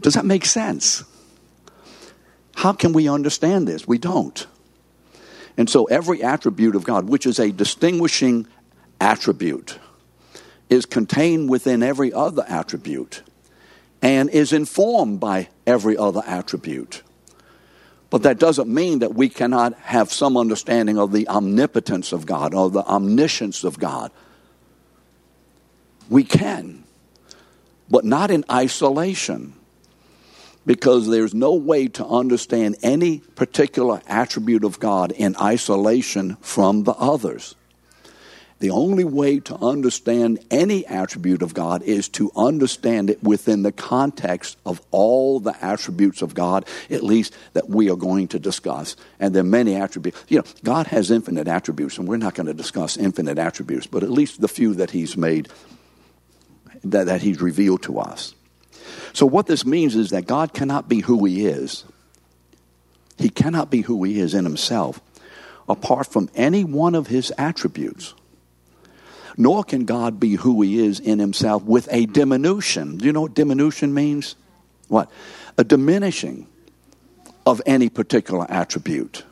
Does 0.00 0.14
that 0.14 0.24
make 0.24 0.46
sense? 0.46 1.02
How 2.54 2.72
can 2.72 2.92
we 2.92 3.08
understand 3.08 3.66
this? 3.66 3.86
We 3.86 3.98
don't. 3.98 4.46
And 5.56 5.70
so 5.70 5.84
every 5.84 6.22
attribute 6.22 6.74
of 6.74 6.84
God, 6.84 7.08
which 7.08 7.26
is 7.26 7.38
a 7.38 7.52
distinguishing 7.52 8.46
attribute, 9.00 9.78
is 10.68 10.86
contained 10.86 11.48
within 11.48 11.82
every 11.82 12.12
other 12.12 12.44
attribute 12.48 13.22
and 14.02 14.28
is 14.30 14.52
informed 14.52 15.20
by 15.20 15.48
every 15.66 15.96
other 15.96 16.22
attribute. 16.26 17.02
But 18.10 18.22
that 18.22 18.38
doesn't 18.38 18.68
mean 18.68 19.00
that 19.00 19.14
we 19.14 19.28
cannot 19.28 19.74
have 19.74 20.12
some 20.12 20.36
understanding 20.36 20.98
of 20.98 21.10
the 21.10 21.26
omnipotence 21.28 22.12
of 22.12 22.26
God 22.26 22.54
or 22.54 22.70
the 22.70 22.84
omniscience 22.84 23.64
of 23.64 23.78
God. 23.78 24.12
We 26.08 26.22
can, 26.22 26.84
but 27.90 28.04
not 28.04 28.30
in 28.30 28.44
isolation. 28.50 29.54
Because 30.66 31.08
there's 31.08 31.34
no 31.34 31.54
way 31.54 31.88
to 31.88 32.06
understand 32.06 32.76
any 32.82 33.18
particular 33.18 34.00
attribute 34.06 34.64
of 34.64 34.80
God 34.80 35.12
in 35.12 35.36
isolation 35.36 36.36
from 36.40 36.84
the 36.84 36.92
others. 36.92 37.54
The 38.60 38.70
only 38.70 39.04
way 39.04 39.40
to 39.40 39.56
understand 39.56 40.38
any 40.50 40.86
attribute 40.86 41.42
of 41.42 41.52
God 41.52 41.82
is 41.82 42.08
to 42.10 42.30
understand 42.34 43.10
it 43.10 43.22
within 43.22 43.62
the 43.62 43.72
context 43.72 44.56
of 44.64 44.80
all 44.90 45.40
the 45.40 45.54
attributes 45.62 46.22
of 46.22 46.34
God, 46.34 46.66
at 46.88 47.02
least 47.02 47.34
that 47.52 47.68
we 47.68 47.90
are 47.90 47.96
going 47.96 48.28
to 48.28 48.38
discuss. 48.38 48.96
And 49.18 49.34
there 49.34 49.42
are 49.42 49.44
many 49.44 49.74
attributes. 49.74 50.24
You 50.28 50.38
know, 50.38 50.44
God 50.62 50.86
has 50.86 51.10
infinite 51.10 51.48
attributes, 51.48 51.98
and 51.98 52.08
we're 52.08 52.16
not 52.16 52.34
going 52.34 52.46
to 52.46 52.54
discuss 52.54 52.96
infinite 52.96 53.38
attributes, 53.38 53.86
but 53.86 54.02
at 54.02 54.10
least 54.10 54.40
the 54.40 54.48
few 54.48 54.72
that 54.76 54.92
He's 54.92 55.16
made, 55.16 55.48
that, 56.84 57.04
that 57.04 57.20
He's 57.20 57.42
revealed 57.42 57.82
to 57.82 57.98
us. 57.98 58.34
So, 59.14 59.24
what 59.24 59.46
this 59.46 59.64
means 59.64 59.96
is 59.96 60.10
that 60.10 60.26
God 60.26 60.52
cannot 60.52 60.88
be 60.88 61.00
who 61.00 61.24
He 61.24 61.46
is. 61.46 61.84
He 63.16 63.30
cannot 63.30 63.70
be 63.70 63.80
who 63.80 64.04
He 64.04 64.20
is 64.20 64.34
in 64.34 64.44
Himself 64.44 65.00
apart 65.68 66.06
from 66.06 66.28
any 66.34 66.62
one 66.64 66.94
of 66.94 67.06
His 67.06 67.32
attributes 67.38 68.12
nor 69.36 69.64
can 69.64 69.84
God 69.84 70.20
be 70.20 70.34
who 70.34 70.62
he 70.62 70.84
is 70.84 71.00
in 71.00 71.18
himself 71.18 71.62
with 71.64 71.88
a 71.90 72.06
diminution. 72.06 72.98
Do 72.98 73.06
you 73.06 73.12
know 73.12 73.22
what 73.22 73.34
diminution 73.34 73.92
means? 73.92 74.36
What? 74.88 75.10
A 75.58 75.64
diminishing 75.64 76.46
of 77.46 77.60
any 77.66 77.88
particular 77.88 78.46
attribute. 78.50 79.24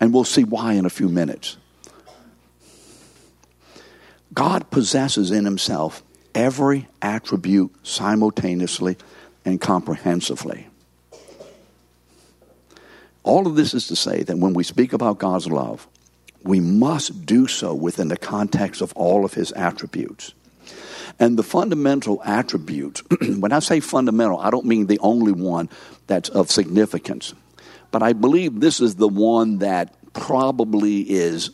And 0.00 0.12
we'll 0.12 0.24
see 0.24 0.44
why 0.44 0.74
in 0.74 0.84
a 0.84 0.90
few 0.90 1.08
minutes. 1.08 1.56
God 4.34 4.70
possesses 4.70 5.30
in 5.30 5.44
himself 5.44 6.02
every 6.38 6.86
attribute 7.02 7.74
simultaneously 7.82 8.96
and 9.44 9.60
comprehensively. 9.60 10.68
All 13.24 13.48
of 13.48 13.56
this 13.56 13.74
is 13.74 13.88
to 13.88 13.96
say 13.96 14.22
that 14.22 14.38
when 14.38 14.54
we 14.54 14.62
speak 14.62 14.92
about 14.92 15.18
God's 15.18 15.48
love, 15.48 15.88
we 16.44 16.60
must 16.60 17.26
do 17.26 17.48
so 17.48 17.74
within 17.74 18.06
the 18.06 18.16
context 18.16 18.80
of 18.80 18.92
all 18.92 19.24
of 19.24 19.34
his 19.34 19.50
attributes. 19.52 20.32
And 21.18 21.36
the 21.36 21.42
fundamental 21.42 22.22
attribute, 22.24 23.02
when 23.40 23.50
I 23.50 23.58
say 23.58 23.80
fundamental, 23.80 24.38
I 24.38 24.50
don't 24.50 24.64
mean 24.64 24.86
the 24.86 25.00
only 25.00 25.32
one 25.32 25.68
that's 26.06 26.28
of 26.28 26.52
significance, 26.52 27.34
but 27.90 28.04
I 28.04 28.12
believe 28.12 28.60
this 28.60 28.80
is 28.80 28.94
the 28.94 29.08
one 29.08 29.58
that 29.58 29.92
probably 30.12 31.00
is 31.00 31.50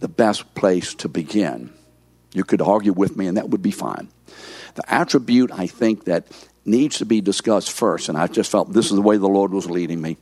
the 0.00 0.08
best 0.08 0.56
place 0.56 0.92
to 0.94 1.08
begin. 1.08 1.72
You 2.34 2.44
could 2.44 2.60
argue 2.60 2.92
with 2.92 3.16
me, 3.16 3.26
and 3.26 3.38
that 3.38 3.48
would 3.48 3.62
be 3.62 3.70
fine. 3.70 4.08
The 4.74 4.92
attribute 4.92 5.50
I 5.50 5.66
think 5.66 6.04
that 6.04 6.26
needs 6.66 6.98
to 6.98 7.06
be 7.06 7.22
discussed 7.22 7.72
first, 7.72 8.10
and 8.10 8.18
I 8.18 8.26
just 8.26 8.50
felt 8.50 8.72
this 8.72 8.90
is 8.90 8.96
the 8.96 9.00
way 9.00 9.16
the 9.16 9.26
Lord 9.28 9.52
was 9.52 9.70
leading 9.70 10.02
me, 10.02 10.18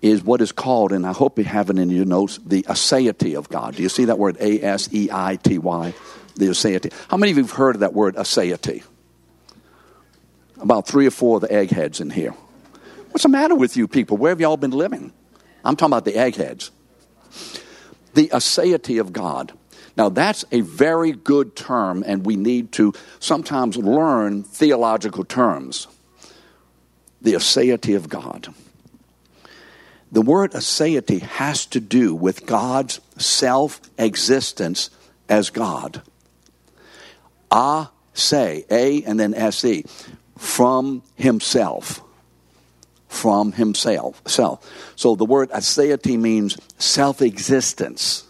is 0.00 0.22
what 0.22 0.40
is 0.40 0.52
called, 0.52 0.92
and 0.92 1.06
I 1.06 1.12
hope 1.12 1.38
you 1.38 1.44
have 1.44 1.68
it 1.68 1.78
in 1.78 1.90
your 1.90 2.04
notes, 2.06 2.38
the 2.46 2.62
aseity 2.62 3.36
of 3.36 3.48
God. 3.50 3.76
Do 3.76 3.82
you 3.82 3.90
see 3.90 4.06
that 4.06 4.18
word? 4.18 4.36
A 4.40 4.62
S 4.62 4.88
E 4.94 5.10
I 5.12 5.36
T 5.36 5.58
Y. 5.58 5.92
The 6.34 6.46
aseity. 6.46 6.92
How 7.08 7.18
many 7.18 7.32
of 7.32 7.36
you 7.36 7.44
have 7.44 7.52
heard 7.52 7.76
of 7.76 7.80
that 7.80 7.92
word 7.92 8.14
aseity? 8.16 8.84
About 10.60 10.86
three 10.86 11.06
or 11.06 11.10
four 11.10 11.36
of 11.36 11.42
the 11.42 11.52
eggheads 11.52 12.00
in 12.00 12.08
here. 12.08 12.34
What's 13.10 13.24
the 13.24 13.28
matter 13.28 13.54
with 13.54 13.76
you 13.76 13.86
people? 13.86 14.16
Where 14.16 14.30
have 14.30 14.40
y'all 14.40 14.56
been 14.56 14.70
living? 14.70 15.12
I'm 15.64 15.76
talking 15.76 15.92
about 15.92 16.04
the 16.04 16.16
eggheads. 16.16 16.70
the 18.14 18.28
aseity 18.28 19.00
of 19.00 19.12
God. 19.12 19.52
Now, 19.96 20.08
that's 20.08 20.44
a 20.50 20.60
very 20.60 21.12
good 21.12 21.54
term, 21.54 22.02
and 22.06 22.24
we 22.24 22.36
need 22.36 22.72
to 22.72 22.94
sometimes 23.20 23.76
learn 23.76 24.42
theological 24.42 25.24
terms. 25.24 25.86
The 27.20 27.34
aseity 27.34 27.94
of 27.94 28.08
God. 28.08 28.52
The 30.10 30.22
word 30.22 30.52
aseity 30.52 31.20
has 31.20 31.64
to 31.66 31.80
do 31.80 32.14
with 32.14 32.46
God's 32.46 33.00
self 33.16 33.80
existence 33.98 34.90
as 35.28 35.50
God. 35.50 36.02
A 37.50 37.88
say, 38.14 38.64
A 38.70 39.02
and 39.04 39.18
then 39.18 39.34
S 39.34 39.64
E, 39.64 39.84
from 40.36 41.02
himself. 41.16 42.00
From 43.08 43.52
himself. 43.52 44.20
Self. 44.26 44.68
So 44.96 45.14
the 45.14 45.24
word 45.24 45.50
aseity 45.50 46.18
means 46.18 46.58
self 46.78 47.22
existence. 47.22 48.24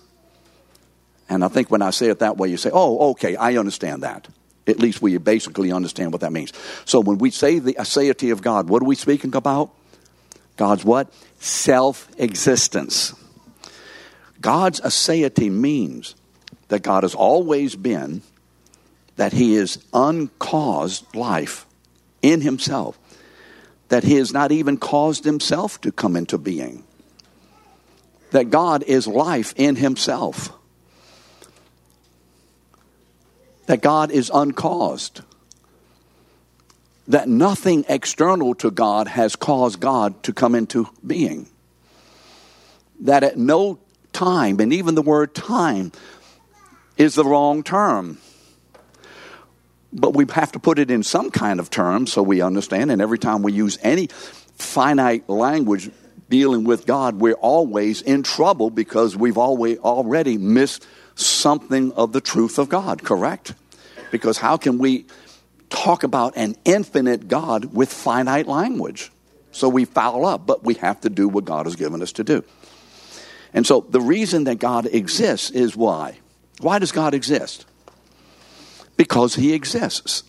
And 1.33 1.43
I 1.43 1.49
think 1.49 1.71
when 1.71 1.81
I 1.81 1.89
say 1.89 2.09
it 2.09 2.19
that 2.19 2.37
way, 2.37 2.49
you 2.51 2.59
say, 2.59 2.69
oh, 2.75 3.13
okay, 3.13 3.37
I 3.37 3.57
understand 3.57 4.03
that. 4.03 4.29
At 4.67 4.79
least 4.79 5.01
we 5.01 5.17
basically 5.17 5.73
understand 5.73 6.13
what 6.13 6.21
that 6.21 6.31
means. 6.31 6.53
So 6.85 7.01
when 7.01 7.17
we 7.17 7.31
say 7.31 7.59
the 7.59 7.73
aseity 7.73 8.31
of 8.33 8.43
God, 8.43 8.69
what 8.69 8.83
are 8.83 8.85
we 8.85 8.97
speaking 8.97 9.35
about? 9.35 9.71
God's 10.59 10.85
what? 10.85 11.11
Self 11.41 12.07
existence. 12.19 13.15
God's 14.43 14.83
aseity 14.83 15.51
means 15.51 16.15
that 16.69 16.83
God 16.83 17.03
has 17.03 17.15
always 17.15 17.77
been, 17.77 18.21
that 19.17 19.33
He 19.33 19.55
is 19.55 19.83
uncaused 19.95 21.17
life 21.17 21.65
in 22.21 22.43
Himself, 22.43 22.99
that 23.89 24.05
He 24.05 24.17
has 24.17 24.35
not 24.35 24.53
even 24.53 24.77
caused 24.77 25.25
Himself 25.25 25.81
to 25.81 25.93
come 25.93 26.15
into 26.15 26.37
being, 26.37 26.85
that 28.33 28.51
God 28.51 28.83
is 28.83 29.07
life 29.07 29.55
in 29.57 29.77
Himself 29.77 30.53
that 33.67 33.81
God 33.81 34.11
is 34.11 34.31
uncaused, 34.33 35.23
that 37.09 37.29
nothing 37.29 37.85
external 37.89 38.55
to 38.57 38.71
God 38.71 39.09
has 39.09 39.37
caused 39.37 39.81
God 39.81 40.23
to 40.25 40.33
come 40.33 40.55
into 40.55 40.89
being, 41.07 41.49
that 43.01 43.23
at 43.23 43.37
no 43.37 43.79
time, 44.13 44.61
and 44.61 44.73
even 44.73 44.95
the 44.95 45.03
word 45.03 45.35
time 45.35 45.93
is 46.97 47.15
the 47.15 47.25
wrong 47.25 47.63
term. 47.63 48.19
But 49.93 50.15
we 50.15 50.25
have 50.33 50.53
to 50.53 50.59
put 50.59 50.79
it 50.79 50.91
in 50.91 51.03
some 51.03 51.31
kind 51.31 51.61
of 51.61 51.69
term 51.69 52.07
so 52.07 52.23
we 52.23 52.41
understand. 52.41 52.91
And 52.91 53.03
every 53.03 53.19
time 53.19 53.43
we 53.43 53.53
use 53.53 53.79
any 53.83 54.09
finite 54.55 55.29
language 55.29 55.91
dealing 56.31 56.65
with 56.65 56.87
God, 56.87 57.17
we're 57.17 57.35
always 57.35 58.01
in 58.01 58.23
trouble 58.23 58.71
because 58.71 59.15
we've 59.15 59.37
always 59.37 59.79
already 59.79 60.39
missed 60.39 60.87
something 61.15 61.93
of 61.93 62.13
the 62.13 62.21
truth 62.21 62.59
of 62.59 62.69
God, 62.69 63.03
correct? 63.03 63.55
Because 64.11 64.39
how 64.39 64.57
can 64.57 64.79
we 64.79 65.07
talk 65.71 66.03
about 66.03 66.37
an 66.37 66.57
infinite 66.65 67.29
God 67.29 67.75
with 67.75 67.93
finite 67.93 68.47
language? 68.47 69.11
So 69.53 69.69
we 69.69 69.85
foul 69.85 70.25
up, 70.25 70.47
but 70.47 70.65
we 70.65 70.75
have 70.75 71.01
to 71.03 71.11
do 71.11 71.29
what 71.29 71.45
God 71.45 71.67
has 71.67 71.77
given 71.77 72.03
us 72.03 72.13
to 72.13 72.25
do. 72.25 72.45
And 73.55 73.67
so 73.67 73.81
the 73.81 74.01
reason 74.01 74.45
that 74.45 74.59
God 74.59 74.87
exists 74.87 75.51
is 75.51 75.77
why? 75.77 76.19
Why 76.61 76.79
does 76.79 76.93
God 76.93 77.13
exist? 77.15 77.67
Because 78.97 79.35
He 79.35 79.53
exists. 79.53 80.23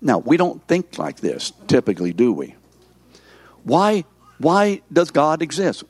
Now, 0.00 0.18
we 0.18 0.36
don't 0.36 0.62
think 0.66 0.98
like 0.98 1.20
this 1.20 1.52
typically, 1.66 2.12
do 2.12 2.32
we? 2.32 2.54
Why, 3.64 4.04
why 4.38 4.82
does 4.92 5.10
God 5.10 5.42
exist? 5.42 5.84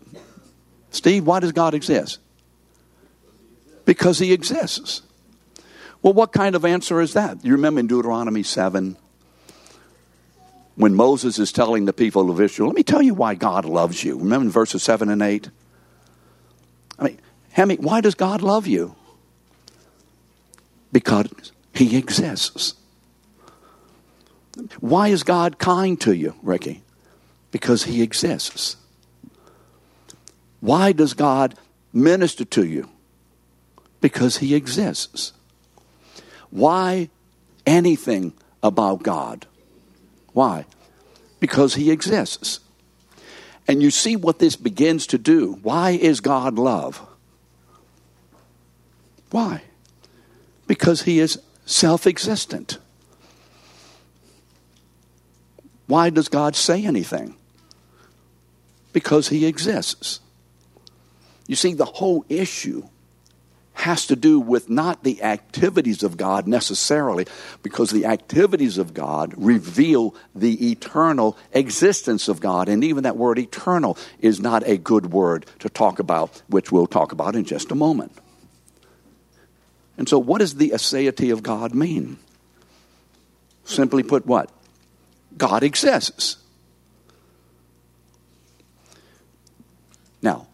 Steve, 0.97 1.27
why 1.27 1.41
does 1.41 1.53
God 1.53 1.75
exist? 1.75 2.19
Because 3.85 4.19
he 4.19 4.33
exists. 4.33 5.03
Well, 6.03 6.15
what 6.15 6.33
kind 6.33 6.55
of 6.57 6.65
answer 6.65 7.01
is 7.01 7.13
that? 7.13 7.45
You 7.45 7.53
remember 7.53 7.81
in 7.81 7.87
Deuteronomy 7.87 8.43
7 8.43 8.97
when 10.77 10.95
Moses 10.95 11.39
is 11.39 11.53
telling 11.53 11.85
the 11.85 11.93
people 11.93 12.31
of 12.31 12.41
Israel, 12.41 12.69
let 12.69 12.77
me 12.77 12.83
tell 12.83 13.03
you 13.03 13.15
why 13.15 13.35
God 13.35 13.65
loves 13.65 14.03
you. 14.03 14.19
Remember 14.19 14.47
in 14.47 14.51
verses 14.51 14.83
7 14.83 15.09
and 15.09 15.23
8? 15.23 15.51
I 16.99 17.05
mean, 17.05 17.21
Hemi, 17.51 17.77
why 17.77 18.01
does 18.01 18.15
God 18.15 18.41
love 18.41 18.67
you? 18.67 18.95
Because 20.93 21.53
he 21.75 21.97
exists. 21.99 22.75
Why 24.81 25.09
is 25.09 25.23
God 25.23 25.59
kind 25.59 26.01
to 26.01 26.13
you, 26.13 26.35
Ricky? 26.43 26.83
Because 27.51 27.85
he 27.85 28.03
exists. 28.03 28.77
Why 30.67 30.91
does 30.91 31.15
God 31.15 31.55
minister 31.93 32.45
to 32.45 32.67
you? 32.67 32.89
Because 34.01 34.39
He 34.39 34.57
exists. 34.57 35.33
Why 36.51 37.09
anything 37.65 38.33
about 38.65 39.05
God? 39.05 39.47
Why? 40.33 40.67
Because 41.39 41.77
He 41.77 41.93
exists. 41.93 42.59
And 43.69 43.81
you 43.81 43.93
see 43.93 44.17
what 44.17 44.41
this 44.41 44.57
begins 44.57 45.07
to 45.07 45.19
do. 45.19 45.61
Why 45.63 45.91
is 45.91 46.19
God 46.19 46.59
love? 46.59 47.01
Why? 49.31 49.63
Because 50.67 51.03
He 51.03 51.21
is 51.21 51.39
self 51.65 52.09
existent. 52.09 52.79
Why 55.87 56.11
does 56.11 56.29
God 56.29 56.57
say 56.57 56.85
anything? 56.85 57.37
Because 58.93 59.29
He 59.29 59.47
exists. 59.47 60.19
You 61.47 61.57
see, 61.57 61.75
the 61.75 61.85
whole 61.85 62.25
issue 62.29 62.89
has 63.77 64.07
to 64.07 64.17
do 64.17 64.41
with 64.41 64.71
not 64.71 65.05
the 65.05 65.23
activities 65.23 66.03
of 66.03 66.17
God 66.17 66.47
necessarily, 66.49 67.27
because 67.63 67.91
the 67.91 68.07
activities 68.07 68.79
of 68.79 68.95
God 68.95 69.35
reveal 69.37 70.15
the 70.35 70.71
eternal 70.71 71.37
existence 71.53 72.29
of 72.29 72.41
God. 72.41 72.69
And 72.71 72.83
even 72.83 73.03
that 73.05 73.19
word 73.19 73.39
eternal 73.39 73.99
is 74.19 74.41
not 74.41 74.67
a 74.67 74.79
good 74.79 75.13
word 75.13 75.45
to 75.59 75.69
talk 75.69 75.99
about, 75.99 76.43
which 76.49 76.73
we'll 76.73 76.87
talk 76.87 77.13
about 77.13 77.37
in 77.37 77.45
just 77.45 77.71
a 77.71 77.75
moment. 77.75 78.13
And 79.99 80.09
so, 80.09 80.19
what 80.19 80.39
does 80.39 80.55
the 80.55 80.71
aseity 80.71 81.33
of 81.33 81.43
God 81.43 81.75
mean? 81.75 82.19
Simply 83.65 84.03
put, 84.03 84.27
what? 84.27 84.51
God 85.37 85.63
exists. 85.63 86.39
Now, 90.23 90.49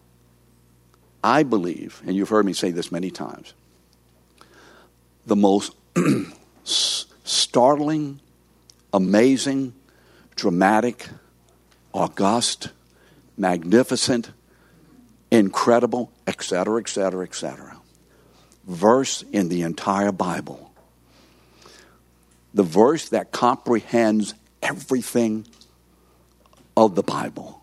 I 1.22 1.42
believe, 1.42 2.02
and 2.06 2.16
you've 2.16 2.28
heard 2.28 2.44
me 2.44 2.52
say 2.52 2.70
this 2.70 2.90
many 2.90 3.10
times, 3.10 3.54
the 5.24 5.36
most 5.36 5.74
startling, 6.64 8.20
amazing, 8.92 9.74
dramatic, 10.34 11.08
august, 11.92 12.70
magnificent, 13.36 14.30
incredible, 15.30 16.10
etc., 16.26 16.80
etc., 16.80 17.24
etc. 17.24 17.80
verse 18.66 19.22
in 19.32 19.48
the 19.48 19.62
entire 19.62 20.12
Bible. 20.12 20.72
The 22.54 22.62
verse 22.62 23.08
that 23.10 23.30
comprehends 23.30 24.34
everything 24.62 25.46
of 26.76 26.94
the 26.94 27.02
Bible 27.02 27.61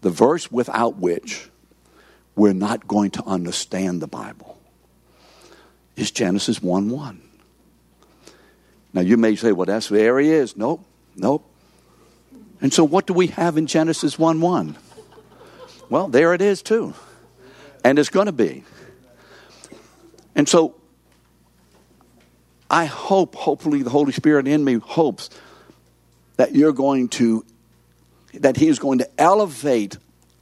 the 0.00 0.10
verse 0.10 0.50
without 0.50 0.96
which 0.96 1.48
we're 2.34 2.52
not 2.52 2.86
going 2.86 3.10
to 3.12 3.24
understand 3.24 4.00
the 4.00 4.06
Bible 4.06 4.58
is 5.96 6.10
Genesis 6.10 6.62
1 6.62 6.90
1. 6.90 7.22
Now 8.92 9.00
you 9.00 9.16
may 9.16 9.36
say, 9.36 9.52
well, 9.52 9.66
that's 9.66 9.88
there 9.88 10.18
he 10.18 10.30
is. 10.30 10.56
Nope, 10.56 10.84
nope. 11.16 11.50
And 12.60 12.72
so 12.72 12.84
what 12.84 13.06
do 13.06 13.12
we 13.12 13.28
have 13.28 13.56
in 13.56 13.66
Genesis 13.66 14.18
1 14.18 14.40
1? 14.40 14.76
Well, 15.88 16.08
there 16.08 16.34
it 16.34 16.42
is 16.42 16.62
too. 16.62 16.94
And 17.84 17.98
it's 17.98 18.08
going 18.08 18.26
to 18.26 18.32
be. 18.32 18.64
And 20.34 20.48
so 20.48 20.74
I 22.70 22.86
hope, 22.86 23.34
hopefully, 23.34 23.82
the 23.82 23.90
Holy 23.90 24.12
Spirit 24.12 24.48
in 24.48 24.64
me 24.64 24.74
hopes 24.74 25.30
that 26.36 26.54
you're 26.54 26.72
going 26.72 27.08
to 27.08 27.44
that 28.40 28.56
he 28.56 28.68
is 28.68 28.78
going 28.78 28.98
to 28.98 29.20
elevate 29.20 29.96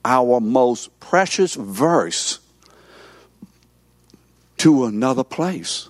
our 0.05 0.41
most 0.41 0.99
precious 1.01 1.55
verse 1.55 2.41
to 4.59 4.85
another 4.85 5.25
place. 5.25 5.89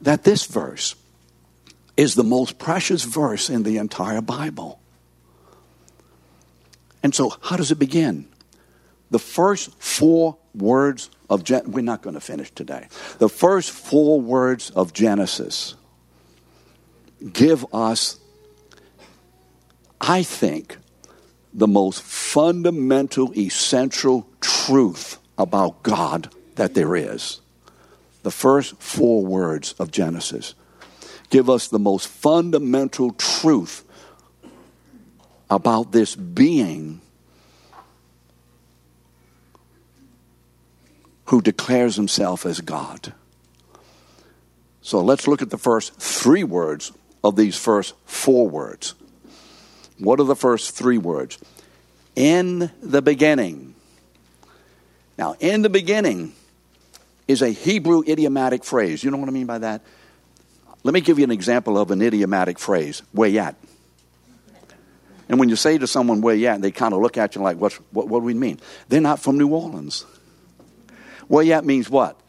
That 0.00 0.24
this 0.24 0.44
verse 0.44 0.96
is 1.96 2.14
the 2.14 2.24
most 2.24 2.58
precious 2.58 3.04
verse 3.04 3.48
in 3.48 3.62
the 3.62 3.78
entire 3.78 4.20
Bible. 4.20 4.80
And 7.02 7.14
so, 7.14 7.32
how 7.42 7.56
does 7.56 7.70
it 7.70 7.78
begin? 7.78 8.26
The 9.10 9.18
first 9.18 9.80
four 9.80 10.38
words 10.54 11.10
of 11.28 11.48
we're 11.66 11.82
not 11.82 12.02
going 12.02 12.14
to 12.14 12.20
finish 12.20 12.50
today. 12.50 12.88
The 13.18 13.28
first 13.28 13.70
four 13.70 14.20
words 14.20 14.70
of 14.70 14.92
Genesis 14.92 15.74
give 17.32 17.64
us 17.72 18.18
I 20.06 20.22
think, 20.22 20.76
the 21.54 21.66
most 21.66 22.02
fundamental, 22.02 23.32
essential 23.38 24.28
truth 24.42 25.18
about 25.38 25.82
God 25.82 26.30
that 26.56 26.74
there 26.74 26.94
is. 26.94 27.40
The 28.22 28.30
first 28.30 28.76
four 28.82 29.24
words 29.24 29.72
of 29.78 29.90
Genesis 29.90 30.54
give 31.30 31.48
us 31.48 31.68
the 31.68 31.78
most 31.78 32.06
fundamental 32.06 33.12
truth 33.12 33.82
about 35.48 35.92
this 35.92 36.14
being 36.14 37.00
who 41.26 41.40
declares 41.40 41.96
himself 41.96 42.44
as 42.44 42.60
God. 42.60 43.14
So 44.82 45.00
let's 45.00 45.26
look 45.26 45.40
at 45.40 45.48
the 45.48 45.56
first 45.56 45.94
three 45.96 46.44
words 46.44 46.92
of 47.22 47.36
these 47.36 47.56
first 47.56 47.94
four 48.04 48.46
words. 48.46 48.94
What 49.98 50.20
are 50.20 50.24
the 50.24 50.36
first 50.36 50.74
three 50.74 50.98
words? 50.98 51.38
In 52.16 52.70
the 52.82 53.02
beginning. 53.02 53.74
Now, 55.16 55.36
in 55.40 55.62
the 55.62 55.68
beginning 55.68 56.34
is 57.28 57.42
a 57.42 57.48
Hebrew 57.48 58.02
idiomatic 58.06 58.64
phrase. 58.64 59.02
You 59.02 59.10
know 59.10 59.16
what 59.16 59.28
I 59.28 59.32
mean 59.32 59.46
by 59.46 59.58
that? 59.58 59.82
Let 60.82 60.92
me 60.92 61.00
give 61.00 61.18
you 61.18 61.24
an 61.24 61.30
example 61.30 61.78
of 61.78 61.90
an 61.90 62.02
idiomatic 62.02 62.58
phrase. 62.58 63.02
Where 63.12 63.28
you 63.28 63.38
at? 63.40 63.56
And 65.28 65.40
when 65.40 65.48
you 65.48 65.56
say 65.56 65.78
to 65.78 65.86
someone 65.86 66.20
where 66.20 66.34
you 66.34 66.48
at, 66.48 66.60
they 66.60 66.70
kind 66.70 66.92
of 66.92 67.00
look 67.00 67.16
at 67.16 67.34
you 67.34 67.40
like, 67.40 67.56
what, 67.56 67.72
what, 67.92 68.08
do 68.08 68.18
we 68.18 68.34
mean? 68.34 68.60
They're 68.88 69.00
not 69.00 69.20
from 69.20 69.38
New 69.38 69.48
Orleans. 69.48 70.04
Where 71.28 71.42
you 71.42 71.52
at 71.52 71.64
means 71.64 71.88
what? 71.88 72.20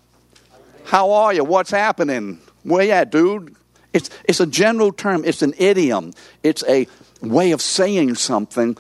How 0.86 1.12
are 1.12 1.34
you? 1.34 1.44
What's 1.44 1.72
happening? 1.72 2.40
Where 2.64 2.86
you 2.86 2.92
at, 2.92 3.12
dude? 3.12 3.56
It's, 3.92 4.10
it's 4.26 4.40
a 4.40 4.46
general 4.46 4.92
term, 4.92 5.24
it's 5.26 5.42
an 5.42 5.54
idiom, 5.58 6.12
it's 6.44 6.64
a 6.68 6.88
way 7.22 7.52
of 7.52 7.62
saying 7.62 8.16
something 8.16 8.78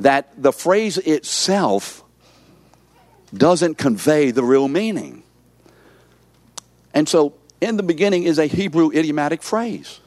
that 0.00 0.30
the 0.40 0.52
phrase 0.52 0.98
itself 0.98 2.02
doesn't 3.34 3.78
convey 3.78 4.30
the 4.30 4.42
real 4.42 4.68
meaning. 4.68 5.22
And 6.94 7.08
so, 7.08 7.34
in 7.60 7.76
the 7.76 7.82
beginning 7.82 8.24
is 8.24 8.38
a 8.38 8.46
Hebrew 8.46 8.90
idiomatic 8.90 9.42
phrase. 9.42 10.00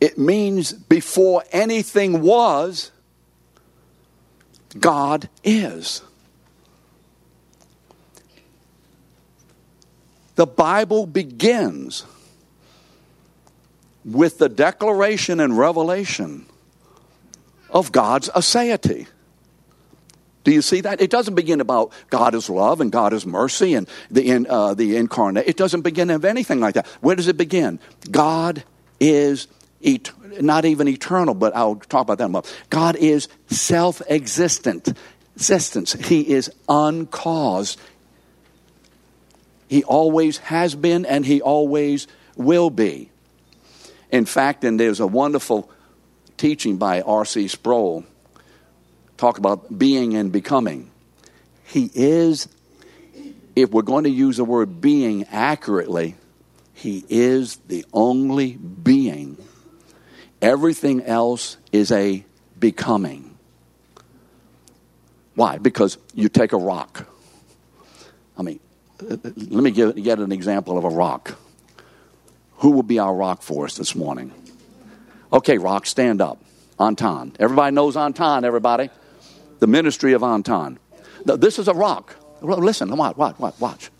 It 0.00 0.18
means 0.18 0.72
before 0.72 1.44
anything 1.52 2.20
was, 2.20 2.90
God 4.78 5.28
is. 5.42 6.02
The 10.34 10.46
Bible 10.46 11.06
begins 11.06 12.04
with 14.04 14.38
the 14.38 14.48
declaration 14.48 15.40
and 15.40 15.56
revelation 15.56 16.46
of 17.70 17.92
God's 17.92 18.28
aseity. 18.30 19.06
Do 20.44 20.52
you 20.52 20.60
see 20.60 20.82
that? 20.82 21.00
It 21.00 21.10
doesn't 21.10 21.34
begin 21.34 21.62
about 21.62 21.92
God 22.10 22.34
is 22.34 22.50
love 22.50 22.82
and 22.82 22.92
God 22.92 23.14
is 23.14 23.24
mercy 23.24 23.74
and 23.74 23.88
the, 24.10 24.28
in, 24.28 24.46
uh, 24.48 24.74
the 24.74 24.96
incarnate. 24.96 25.48
It 25.48 25.56
doesn't 25.56 25.80
begin 25.80 26.10
of 26.10 26.24
anything 26.24 26.60
like 26.60 26.74
that. 26.74 26.86
Where 27.00 27.16
does 27.16 27.28
it 27.28 27.38
begin? 27.38 27.80
God 28.10 28.62
is 29.00 29.48
et- 29.82 30.10
not 30.42 30.66
even 30.66 30.86
eternal, 30.86 31.34
but 31.34 31.56
I'll 31.56 31.76
talk 31.76 32.02
about 32.02 32.18
that 32.18 32.24
in 32.24 32.30
a 32.30 32.32
moment. 32.32 32.64
God 32.68 32.96
is 32.96 33.28
self 33.48 34.02
existent. 34.08 34.92
Existence. 35.34 35.94
He 35.94 36.28
is 36.30 36.50
uncaused. 36.68 37.80
He 39.68 39.82
always 39.82 40.38
has 40.38 40.74
been 40.74 41.06
and 41.06 41.24
he 41.24 41.40
always 41.40 42.06
will 42.36 42.68
be. 42.68 43.10
In 44.14 44.26
fact, 44.26 44.62
and 44.62 44.78
there's 44.78 45.00
a 45.00 45.08
wonderful 45.08 45.68
teaching 46.36 46.76
by 46.76 47.00
R.C. 47.00 47.48
Sproul 47.48 48.04
talk 49.16 49.38
about 49.38 49.76
being 49.76 50.14
and 50.14 50.30
becoming. 50.30 50.88
He 51.64 51.90
is, 51.92 52.48
if 53.56 53.72
we're 53.72 53.82
going 53.82 54.04
to 54.04 54.10
use 54.10 54.36
the 54.36 54.44
word 54.44 54.80
being 54.80 55.24
accurately, 55.32 56.14
he 56.74 57.04
is 57.08 57.56
the 57.66 57.84
only 57.92 58.52
being. 58.52 59.36
Everything 60.40 61.02
else 61.02 61.56
is 61.72 61.90
a 61.90 62.24
becoming. 62.56 63.36
Why? 65.34 65.58
Because 65.58 65.98
you 66.14 66.28
take 66.28 66.52
a 66.52 66.56
rock. 66.56 67.08
I 68.38 68.42
mean, 68.42 68.60
let 69.00 69.50
me 69.50 69.72
give, 69.72 69.96
get 69.96 70.20
an 70.20 70.30
example 70.30 70.78
of 70.78 70.84
a 70.84 70.90
rock. 70.90 71.36
Who 72.64 72.70
will 72.70 72.82
be 72.82 72.98
our 72.98 73.14
rock 73.14 73.42
for 73.42 73.66
us 73.66 73.76
this 73.76 73.94
morning? 73.94 74.32
Okay, 75.30 75.58
rock, 75.58 75.84
stand 75.84 76.22
up. 76.22 76.42
Anton. 76.80 77.34
Everybody 77.38 77.74
knows 77.74 77.94
Anton, 77.94 78.42
everybody. 78.42 78.88
The 79.58 79.66
ministry 79.66 80.14
of 80.14 80.22
Anton. 80.22 80.78
This 81.26 81.58
is 81.58 81.68
a 81.68 81.74
rock. 81.74 82.16
Listen, 82.40 82.96
watch, 82.96 83.18
watch, 83.18 83.38
watch, 83.38 83.60
watch. 83.60 83.90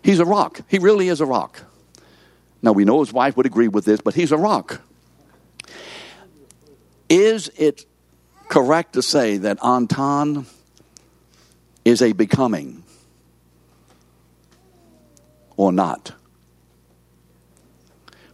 He's 0.00 0.20
a 0.20 0.24
rock. 0.24 0.60
He 0.68 0.78
really 0.78 1.08
is 1.08 1.20
a 1.20 1.26
rock. 1.26 1.62
Now, 2.62 2.70
we 2.70 2.84
know 2.84 3.00
his 3.00 3.12
wife 3.12 3.36
would 3.36 3.46
agree 3.46 3.66
with 3.66 3.84
this, 3.84 4.00
but 4.00 4.14
he's 4.14 4.30
a 4.30 4.38
rock. 4.38 4.80
Is 7.08 7.50
it 7.56 7.84
correct 8.48 8.92
to 8.92 9.02
say 9.02 9.38
that 9.38 9.58
Anton 9.64 10.46
is 11.84 12.00
a 12.00 12.12
becoming 12.12 12.84
or 15.56 15.72
not? 15.72 16.12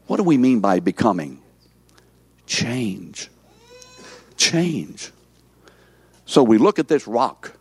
What 0.06 0.18
do 0.18 0.22
we 0.22 0.36
mean 0.36 0.60
by 0.60 0.80
becoming? 0.80 1.40
Change. 2.46 3.30
Change. 4.36 5.10
So 6.26 6.42
we 6.42 6.58
look 6.58 6.78
at 6.78 6.88
this 6.88 7.06
rock. 7.06 7.52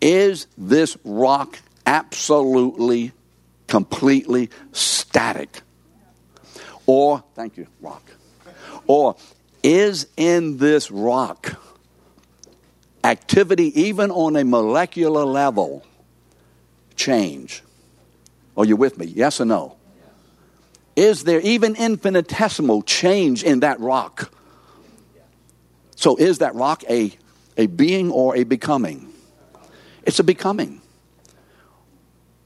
Is 0.00 0.46
this 0.56 0.96
rock 1.04 1.58
absolutely, 1.86 3.12
completely 3.66 4.50
static? 4.72 5.62
Or, 6.86 7.24
thank 7.34 7.56
you, 7.56 7.66
rock. 7.80 8.02
Or 8.86 9.16
is 9.62 10.06
in 10.16 10.58
this 10.58 10.90
rock 10.90 11.60
activity, 13.02 13.80
even 13.80 14.10
on 14.10 14.36
a 14.36 14.44
molecular 14.44 15.24
level, 15.24 15.84
change? 16.96 17.62
Are 18.56 18.64
you 18.64 18.76
with 18.76 18.98
me? 18.98 19.06
Yes 19.06 19.40
or 19.40 19.44
no? 19.44 19.77
Is 20.98 21.22
there 21.22 21.38
even 21.42 21.76
infinitesimal 21.76 22.82
change 22.82 23.44
in 23.44 23.60
that 23.60 23.78
rock? 23.78 24.32
So, 25.94 26.16
is 26.16 26.38
that 26.38 26.56
rock 26.56 26.82
a, 26.90 27.12
a 27.56 27.66
being 27.66 28.10
or 28.10 28.34
a 28.34 28.42
becoming? 28.42 29.12
It's 30.02 30.18
a 30.18 30.24
becoming. 30.24 30.80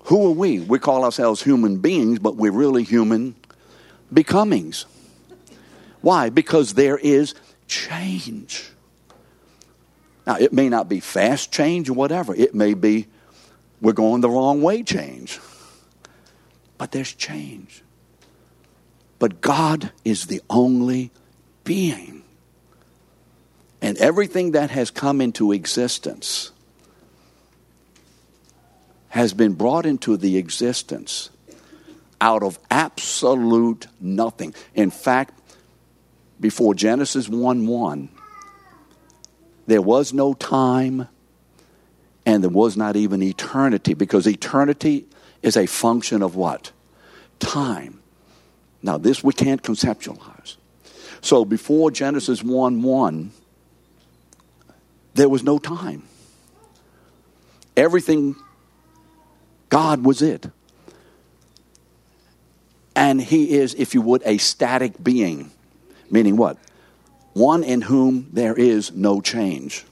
Who 0.05 0.27
are 0.27 0.33
we? 0.33 0.61
We 0.61 0.79
call 0.79 1.03
ourselves 1.03 1.43
human 1.43 1.79
beings, 1.79 2.19
but 2.19 2.37
we're 2.37 2.53
really 2.53 2.83
human 2.85 3.37
becomings. 4.13 4.85
Why? 6.03 6.29
Because 6.29 6.75
there 6.75 6.99
is 6.99 7.35
change. 7.69 8.71
Now, 10.27 10.37
it 10.37 10.53
may 10.53 10.69
not 10.69 10.91
be 10.91 11.01
fast 11.01 11.51
change 11.51 11.89
or 11.89 11.95
whatever, 11.95 12.35
it 12.35 12.55
may 12.55 12.75
be 12.75 13.07
we're 13.81 13.95
going 13.95 14.21
the 14.21 14.29
wrong 14.29 14.61
way 14.61 14.83
change. 14.83 15.41
But 16.77 16.93
there's 16.93 17.15
change. 17.15 17.83
But 19.23 19.41
God 19.41 19.93
is 20.05 20.27
the 20.27 20.43
only 20.51 21.13
being. 21.63 22.25
And 23.81 23.97
everything 23.99 24.51
that 24.51 24.71
has 24.71 24.91
come 24.91 25.21
into 25.21 25.53
existence 25.53 26.51
has 29.11 29.33
been 29.33 29.53
brought 29.53 29.87
into 29.87 30.17
the 30.17 30.39
existence 30.39 31.31
out 32.21 32.43
of 32.43 32.59
absolute 32.69 33.87
nothing. 34.01 34.57
In 34.75 34.91
fact, 34.91 35.41
before 36.41 36.75
Genesis 36.75 37.29
1 37.29 37.65
1, 37.69 38.09
there 39.69 39.83
was 39.83 40.13
no 40.13 40.35
time 40.35 41.07
and 42.27 42.43
there 42.43 42.51
was 42.51 42.77
not 42.77 42.97
even 42.97 43.23
eternity 43.23 43.95
because 43.95 44.27
eternity 44.27 45.07
is 45.43 45.57
a 45.57 45.67
function 45.67 46.23
of 46.23 46.35
what? 46.35 46.73
Time. 47.39 48.02
Now, 48.83 48.99
this 48.99 49.23
we 49.23 49.33
can't 49.33 49.63
conceptualize. 49.63 50.57
So, 51.21 51.45
before 51.45 51.91
Genesis 51.91 52.43
1 52.43 52.83
1, 52.83 53.33
there 55.15 55.29
was 55.29 55.45
no 55.45 55.59
time. 55.59 56.03
Everything, 57.77 58.35
God 59.69 60.05
was 60.05 60.21
it. 60.21 60.47
And 62.97 63.21
He 63.21 63.53
is, 63.53 63.75
if 63.75 63.95
you 63.95 64.03
would, 64.03 64.23
a 64.25 64.39
static 64.39 65.03
being. 65.03 65.51
Meaning 66.11 66.37
what? 66.37 66.59
One 67.35 67.63
in 67.63 67.83
whom 67.83 68.29
there 68.33 68.55
is 68.55 68.93
no 68.93 69.21
change. 69.21 69.85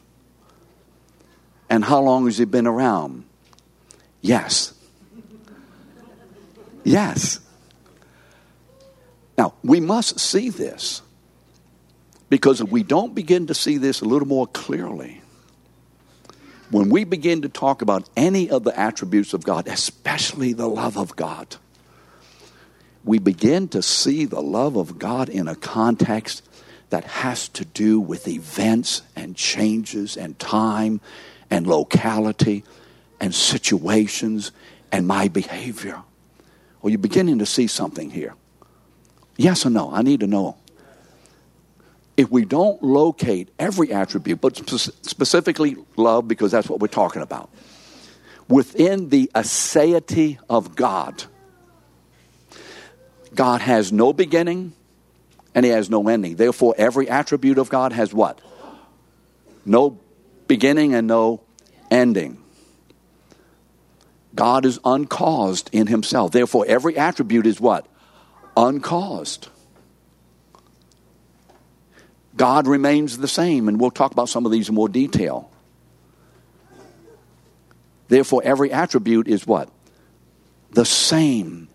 And 1.71 1.85
how 1.85 2.01
long 2.01 2.27
has 2.27 2.39
He 2.39 2.45
been 2.45 2.67
around? 2.67 3.25
Yes. 4.21 4.75
Yes. 6.83 7.39
Now, 9.41 9.55
we 9.63 9.81
must 9.81 10.21
see 10.21 10.51
this 10.51 11.01
Because 12.29 12.61
if 12.61 12.71
we 12.71 12.83
don't 12.83 13.15
begin 13.15 13.47
to 13.47 13.55
see 13.55 13.79
this 13.79 14.03
a 14.03 14.05
little 14.05 14.29
more 14.29 14.47
clearly, 14.47 15.23
when 16.71 16.91
we 16.91 17.05
begin 17.05 17.43
to 17.43 17.49
talk 17.49 17.83
about 17.83 18.09
any 18.17 18.51
of 18.51 18.65
the 18.65 18.79
attributes 18.79 19.33
of 19.35 19.43
God, 19.43 19.67
especially 19.67 20.53
the 20.53 20.69
love 20.69 20.97
of 20.97 21.17
God, 21.17 21.57
we 23.03 23.19
begin 23.19 23.67
to 23.69 23.83
see 23.83 24.27
the 24.27 24.43
love 24.43 24.77
of 24.77 24.99
God 24.99 25.29
in 25.31 25.49
a 25.49 25.57
context 25.57 26.47
that 26.91 27.05
has 27.05 27.49
to 27.49 27.65
do 27.65 27.99
with 27.99 28.29
events 28.29 29.03
and 29.17 29.35
changes 29.35 30.17
and 30.17 30.39
time 30.39 31.01
and 31.51 31.67
locality 31.67 32.63
and 33.19 33.35
situations 33.35 34.53
and 34.93 35.07
my 35.07 35.29
behavior. 35.29 36.03
Well, 36.81 36.91
you're 36.91 36.99
beginning 36.99 37.39
to 37.41 37.47
see 37.47 37.67
something 37.67 38.11
here. 38.11 38.35
Yes 39.41 39.65
or 39.65 39.71
no? 39.71 39.91
I 39.91 40.03
need 40.03 40.21
to 40.21 40.27
know 40.27 40.59
if 42.15 42.31
we 42.31 42.45
don't 42.45 42.83
locate 42.83 43.49
every 43.59 43.91
attribute, 43.91 44.39
but 44.39 44.55
specifically 44.69 45.77
love, 45.97 46.29
because 46.29 46.51
that's 46.51 46.69
what 46.69 46.79
we're 46.79 46.89
talking 46.89 47.23
about, 47.23 47.49
within 48.49 49.09
the 49.09 49.31
aseity 49.35 50.37
of 50.51 50.77
God, 50.77 51.25
God 53.35 53.63
has 53.63 53.91
no 53.91 54.13
beginning 54.13 54.75
and 55.55 55.65
he 55.65 55.71
has 55.71 55.89
no 55.89 56.07
ending. 56.07 56.37
Therefore, 56.37 56.75
every 56.77 57.09
attribute 57.09 57.57
of 57.57 57.71
God 57.71 57.93
has 57.93 58.13
what? 58.13 58.39
No 59.65 59.99
beginning 60.49 60.95
and 60.95 61.07
no 61.07 61.41
ending. 61.91 62.43
God 64.35 64.67
is 64.67 64.79
uncaused 64.85 65.71
in 65.73 65.87
himself. 65.87 66.31
Therefore, 66.31 66.67
every 66.69 66.99
attribute 66.99 67.47
is 67.47 67.59
what? 67.59 67.87
Uncaused. 68.61 69.49
God 72.37 72.67
remains 72.67 73.17
the 73.17 73.27
same, 73.27 73.69
and 73.69 73.81
we'll 73.81 73.91
talk 73.91 74.13
about 74.13 74.29
some 74.29 74.45
of 74.45 74.53
these 74.53 74.69
in 74.69 74.75
more 74.75 74.89
detail. 74.89 75.51
Therefore, 78.09 78.43
every 78.45 78.71
attribute 78.71 79.29
is 79.29 79.47
what? 79.47 79.71
The 80.73 80.85
same 80.85 81.69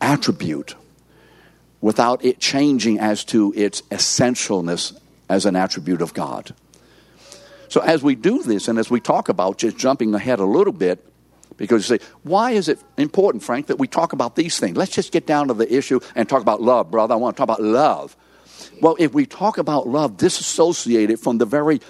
attribute 0.00 0.76
without 1.80 2.24
it 2.24 2.38
changing 2.38 3.00
as 3.00 3.24
to 3.24 3.52
its 3.56 3.82
essentialness 3.90 4.96
as 5.28 5.46
an 5.46 5.56
attribute 5.56 6.00
of 6.00 6.14
God. 6.14 6.54
So, 7.68 7.80
as 7.80 8.04
we 8.04 8.14
do 8.14 8.44
this 8.44 8.68
and 8.68 8.78
as 8.78 8.88
we 8.88 9.00
talk 9.00 9.28
about 9.28 9.58
just 9.58 9.76
jumping 9.76 10.14
ahead 10.14 10.38
a 10.38 10.44
little 10.44 10.72
bit, 10.72 11.04
because 11.56 11.88
you 11.88 11.98
say, 11.98 12.04
why 12.22 12.52
is 12.52 12.68
it 12.68 12.78
important, 12.96 13.42
Frank, 13.42 13.66
that 13.66 13.78
we 13.78 13.86
talk 13.86 14.12
about 14.12 14.36
these 14.36 14.58
things? 14.58 14.76
Let's 14.76 14.92
just 14.92 15.12
get 15.12 15.26
down 15.26 15.48
to 15.48 15.54
the 15.54 15.72
issue 15.72 16.00
and 16.14 16.28
talk 16.28 16.42
about 16.42 16.60
love, 16.60 16.90
brother. 16.90 17.14
I 17.14 17.16
want 17.16 17.36
to 17.36 17.38
talk 17.38 17.44
about 17.44 17.62
love. 17.62 18.16
Well, 18.80 18.96
if 18.98 19.14
we 19.14 19.26
talk 19.26 19.58
about 19.58 19.88
love 19.88 20.16
disassociated 20.16 21.20
from 21.20 21.38
the 21.38 21.46
very 21.46 21.80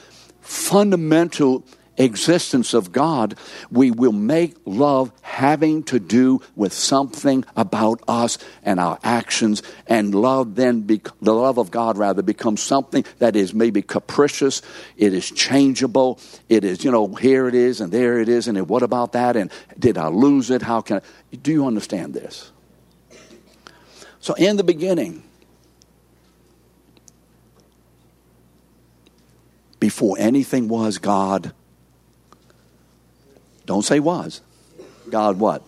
fundamental 0.41 1.65
existence 1.97 2.75
of 2.75 2.93
God, 2.93 3.37
we 3.71 3.91
will 3.91 4.13
make 4.13 4.57
love 4.65 5.13
having 5.23 5.83
to 5.85 5.99
do 6.01 6.41
with 6.57 6.73
something 6.73 7.45
about 7.57 8.01
us 8.09 8.39
and 8.63 8.81
our 8.81 8.99
actions, 9.03 9.63
and 9.87 10.15
love 10.15 10.55
then, 10.55 10.83
be, 10.83 11.01
the 11.21 11.35
love 11.35 11.59
of 11.59 11.71
God 11.71 11.99
rather, 11.99 12.23
becomes 12.23 12.63
something 12.63 13.05
that 13.19 13.37
is 13.37 13.55
maybe 13.55 13.83
capricious, 13.83 14.63
it 14.97 15.15
is 15.15 15.31
changeable, 15.31 16.19
it 16.49 16.65
is, 16.65 16.85
you 16.85 16.91
know, 16.91 17.15
here 17.15 17.49
it 17.49 17.55
is 17.55 17.81
and 17.81 17.93
there 17.93 18.21
it 18.21 18.29
is, 18.29 18.49
and 18.49 18.69
what 18.69 18.83
about 18.83 19.13
that, 19.13 19.37
and 19.37 19.51
did 19.79 19.99
I 19.99 20.09
lose 20.09 20.51
it? 20.51 20.63
How 20.63 20.81
can 20.81 20.99
I? 20.99 21.37
Do 21.37 21.53
you 21.53 21.67
understand 21.67 22.15
this? 22.15 22.51
So, 24.21 24.35
in 24.35 24.57
the 24.57 24.65
beginning, 24.65 25.23
before 29.85 30.17
anything 30.19 30.67
was 30.67 30.97
God. 30.97 31.53
Don't 33.67 33.85
say 33.85 34.01
was. 34.01 34.41
God 35.11 35.39
what? 35.39 35.63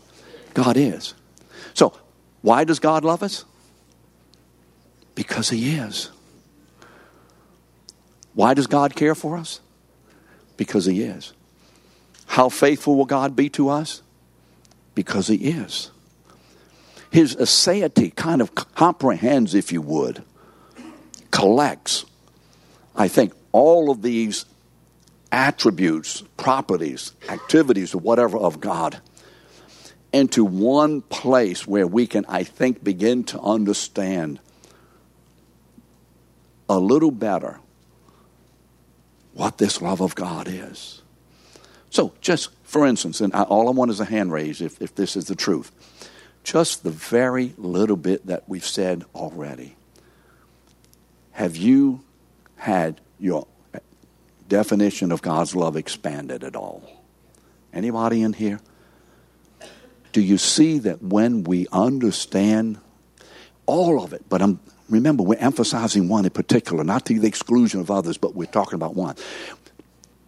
God 0.54 0.76
is. 0.76 1.14
So, 1.74 1.92
why 2.42 2.64
does 2.64 2.78
God 2.78 3.04
love 3.04 3.22
us? 3.22 3.44
Because 5.14 5.50
He 5.50 5.76
is. 5.76 6.10
Why 8.34 8.54
does 8.54 8.66
God 8.66 8.94
care 8.94 9.14
for 9.14 9.36
us? 9.36 9.60
Because 10.56 10.86
He 10.86 11.02
is. 11.02 11.32
How 12.26 12.48
faithful 12.48 12.96
will 12.96 13.06
God 13.06 13.34
be 13.34 13.48
to 13.50 13.68
us? 13.68 14.02
Because 14.94 15.28
He 15.28 15.36
is. 15.36 15.90
His 17.10 17.36
aseity 17.36 18.14
kind 18.14 18.40
of 18.42 18.54
comprehends, 18.54 19.54
if 19.54 19.72
you 19.72 19.80
would, 19.80 20.22
collects, 21.30 22.04
I 22.94 23.08
think, 23.08 23.32
all 23.52 23.90
of 23.90 24.02
these 24.02 24.44
attributes, 25.36 26.22
properties, 26.38 27.12
activities, 27.28 27.94
or 27.94 27.98
whatever 27.98 28.38
of 28.38 28.58
God 28.58 28.98
into 30.10 30.42
one 30.42 31.02
place 31.02 31.66
where 31.66 31.86
we 31.86 32.06
can, 32.06 32.24
I 32.26 32.42
think, 32.42 32.82
begin 32.82 33.22
to 33.24 33.40
understand 33.40 34.40
a 36.70 36.78
little 36.78 37.10
better 37.10 37.60
what 39.34 39.58
this 39.58 39.82
love 39.82 40.00
of 40.00 40.14
God 40.14 40.48
is. 40.48 41.02
So, 41.90 42.14
just 42.22 42.48
for 42.62 42.86
instance, 42.86 43.20
and 43.20 43.34
all 43.34 43.68
I 43.68 43.72
want 43.72 43.90
is 43.90 44.00
a 44.00 44.06
hand 44.06 44.32
raise 44.32 44.62
if, 44.62 44.80
if 44.80 44.94
this 44.94 45.16
is 45.16 45.26
the 45.26 45.36
truth. 45.36 45.70
Just 46.44 46.82
the 46.82 46.90
very 46.90 47.52
little 47.58 47.96
bit 47.96 48.26
that 48.26 48.48
we've 48.48 48.66
said 48.66 49.04
already. 49.14 49.76
Have 51.32 51.56
you 51.56 52.00
had 52.56 53.02
your 53.18 53.46
definition 54.48 55.12
of 55.12 55.22
God's 55.22 55.54
love 55.54 55.76
expanded 55.76 56.44
at 56.44 56.56
all? 56.56 56.82
Anybody 57.72 58.22
in 58.22 58.32
here? 58.32 58.60
Do 60.12 60.20
you 60.22 60.38
see 60.38 60.78
that 60.80 61.02
when 61.02 61.44
we 61.44 61.66
understand 61.72 62.78
all 63.66 64.02
of 64.02 64.12
it, 64.12 64.24
but 64.28 64.40
I'm, 64.40 64.60
remember, 64.88 65.22
we're 65.22 65.38
emphasizing 65.38 66.08
one 66.08 66.24
in 66.24 66.30
particular, 66.30 66.84
not 66.84 67.04
to 67.06 67.20
the 67.20 67.26
exclusion 67.26 67.80
of 67.80 67.90
others, 67.90 68.16
but 68.16 68.34
we're 68.34 68.46
talking 68.46 68.74
about 68.74 68.94
one. 68.94 69.16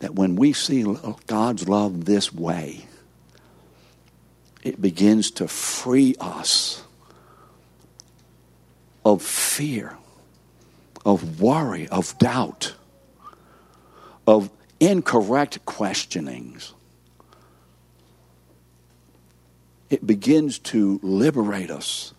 That 0.00 0.14
when 0.14 0.36
we 0.36 0.52
see 0.52 0.84
God's 1.26 1.68
love 1.68 2.04
this 2.04 2.32
way, 2.32 2.86
it 4.62 4.80
begins 4.80 5.30
to 5.32 5.48
free 5.48 6.16
us 6.20 6.82
of 9.04 9.22
fear, 9.22 9.96
of 11.06 11.40
worry, 11.40 11.88
of 11.88 12.18
doubt 12.18 12.74
of 14.28 14.50
incorrect 14.78 15.64
questionings. 15.64 16.74
It 19.88 20.06
begins 20.06 20.58
to 20.58 21.00
liberate 21.02 21.70
us 21.70 22.12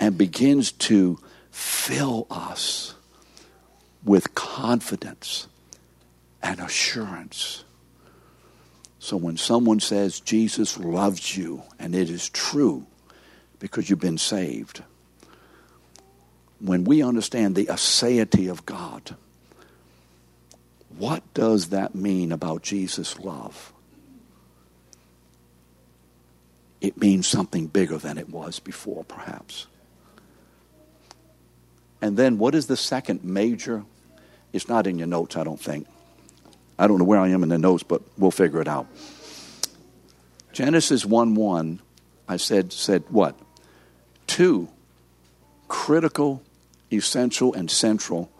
and 0.00 0.16
begins 0.16 0.72
to 0.72 1.18
fill 1.50 2.26
us 2.30 2.94
with 4.02 4.34
confidence 4.34 5.46
and 6.42 6.58
assurance. 6.58 7.64
So 8.98 9.18
when 9.18 9.36
someone 9.36 9.80
says 9.80 10.20
Jesus 10.20 10.78
loves 10.78 11.36
you, 11.36 11.64
and 11.78 11.94
it 11.94 12.08
is 12.08 12.30
true 12.30 12.86
because 13.58 13.90
you've 13.90 14.00
been 14.00 14.16
saved, 14.16 14.82
when 16.60 16.84
we 16.84 17.02
understand 17.02 17.54
the 17.54 17.66
aseity 17.66 18.50
of 18.50 18.64
God, 18.64 19.16
what 20.98 21.22
does 21.34 21.68
that 21.68 21.94
mean 21.94 22.32
about 22.32 22.62
Jesus' 22.62 23.18
love? 23.18 23.72
It 26.80 26.98
means 26.98 27.26
something 27.26 27.66
bigger 27.66 27.98
than 27.98 28.18
it 28.18 28.28
was 28.28 28.60
before, 28.60 29.04
perhaps. 29.04 29.66
And 32.00 32.16
then, 32.16 32.38
what 32.38 32.54
is 32.54 32.66
the 32.66 32.76
second 32.76 33.24
major? 33.24 33.84
It's 34.52 34.68
not 34.68 34.86
in 34.86 34.98
your 34.98 35.06
notes, 35.06 35.36
I 35.36 35.44
don't 35.44 35.60
think. 35.60 35.86
I 36.78 36.86
don't 36.86 36.98
know 36.98 37.04
where 37.04 37.18
I 37.18 37.28
am 37.28 37.42
in 37.42 37.48
the 37.48 37.58
notes, 37.58 37.82
but 37.82 38.02
we'll 38.18 38.30
figure 38.30 38.60
it 38.60 38.68
out. 38.68 38.86
Genesis 40.52 41.04
1 41.04 41.34
1, 41.34 41.80
I 42.28 42.36
said, 42.36 42.72
said 42.72 43.04
what? 43.08 43.38
Two 44.26 44.68
critical, 45.68 46.42
essential, 46.92 47.54
and 47.54 47.70
central 47.70 48.30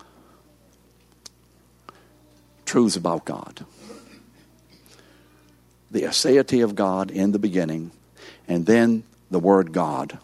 truths 2.66 2.96
about 2.96 3.24
God 3.24 3.64
the 5.90 6.02
aseity 6.02 6.64
of 6.64 6.74
God 6.74 7.10
in 7.10 7.32
the 7.32 7.38
beginning, 7.38 7.90
and 8.48 8.66
then 8.66 9.04
the 9.30 9.38
word 9.38 9.72
God. 9.72 10.18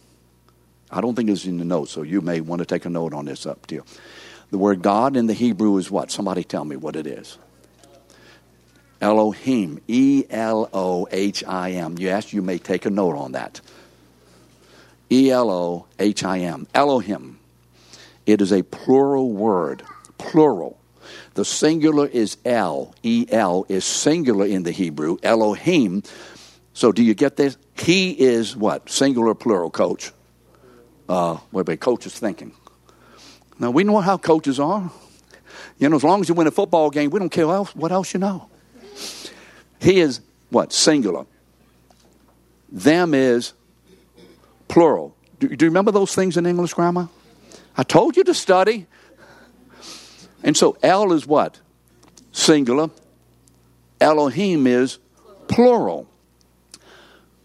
I 0.90 1.00
don't 1.00 1.14
think 1.14 1.30
it's 1.30 1.46
in 1.46 1.58
the 1.58 1.64
notes, 1.64 1.92
so 1.92 2.02
you 2.02 2.20
may 2.20 2.40
want 2.40 2.60
to 2.60 2.66
take 2.66 2.84
a 2.84 2.90
note 2.90 3.14
on 3.14 3.24
this 3.24 3.46
up 3.46 3.66
to 3.68 3.76
you. 3.76 3.84
The 4.50 4.58
word 4.58 4.82
God 4.82 5.16
in 5.16 5.26
the 5.26 5.32
Hebrew 5.32 5.78
is 5.78 5.90
what? 5.90 6.10
Somebody 6.10 6.44
tell 6.44 6.64
me 6.64 6.76
what 6.76 6.96
it 6.96 7.06
is. 7.06 7.38
Elohim. 9.00 9.80
E 9.88 10.24
L 10.28 10.68
O 10.72 11.08
H 11.10 11.42
I 11.44 11.70
M. 11.70 11.96
Yes, 11.98 12.32
you 12.32 12.42
may 12.42 12.58
take 12.58 12.84
a 12.84 12.90
note 12.90 13.16
on 13.16 13.32
that. 13.32 13.60
E 15.10 15.30
L 15.30 15.50
O 15.50 15.86
H 15.98 16.22
I 16.22 16.40
M. 16.40 16.66
Elohim. 16.74 17.38
It 18.26 18.42
is 18.42 18.52
a 18.52 18.62
plural 18.62 19.32
word. 19.32 19.82
Plural. 20.18 20.78
The 21.34 21.44
singular 21.44 22.06
is 22.06 22.36
El. 22.44 22.94
E 23.02 23.26
L 23.30 23.64
is 23.68 23.84
singular 23.84 24.46
in 24.46 24.64
the 24.64 24.70
Hebrew. 24.70 25.16
Elohim. 25.22 26.02
So 26.74 26.92
do 26.92 27.02
you 27.02 27.14
get 27.14 27.36
this? 27.36 27.56
He 27.74 28.10
is 28.10 28.56
what? 28.56 28.90
Singular, 28.90 29.34
plural, 29.34 29.70
coach. 29.70 30.12
Uh, 31.08 31.38
wait, 31.50 31.66
wait, 31.66 31.80
coach 31.80 32.06
is 32.06 32.18
thinking. 32.18 32.52
Now, 33.58 33.70
we 33.70 33.84
know 33.84 34.00
how 34.00 34.18
coaches 34.18 34.58
are. 34.58 34.90
You 35.78 35.88
know, 35.88 35.96
as 35.96 36.04
long 36.04 36.20
as 36.20 36.28
you 36.28 36.34
win 36.34 36.46
a 36.46 36.50
football 36.50 36.90
game, 36.90 37.10
we 37.10 37.18
don't 37.18 37.30
care 37.30 37.46
what 37.46 37.92
else 37.92 38.14
you 38.14 38.20
know. 38.20 38.48
He 39.80 40.00
is 40.00 40.20
what? 40.50 40.72
Singular. 40.72 41.26
Them 42.70 43.14
is 43.14 43.52
plural. 44.68 45.14
Do, 45.38 45.48
do 45.48 45.64
you 45.64 45.70
remember 45.70 45.90
those 45.90 46.14
things 46.14 46.36
in 46.36 46.46
English 46.46 46.74
grammar? 46.74 47.08
I 47.76 47.82
told 47.82 48.16
you 48.16 48.24
to 48.24 48.34
study. 48.34 48.86
And 50.42 50.56
so 50.56 50.76
El 50.82 51.12
is 51.12 51.26
what? 51.26 51.60
Singular. 52.32 52.90
Elohim 54.00 54.66
is 54.66 54.98
plural. 55.48 56.08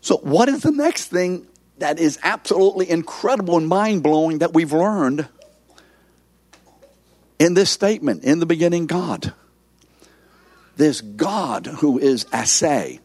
So, 0.01 0.17
what 0.17 0.49
is 0.49 0.61
the 0.61 0.71
next 0.71 1.07
thing 1.07 1.45
that 1.77 1.99
is 1.99 2.17
absolutely 2.23 2.89
incredible 2.89 3.57
and 3.57 3.67
mind 3.67 4.01
blowing 4.03 4.39
that 4.39 4.53
we've 4.53 4.73
learned 4.73 5.27
in 7.37 7.53
this 7.53 7.69
statement? 7.69 8.23
In 8.23 8.39
the 8.39 8.45
beginning, 8.45 8.87
God. 8.87 9.33
This 10.77 11.01
God 11.01 11.65
who 11.65 11.97
is 11.97 12.25
ase, 12.33 12.99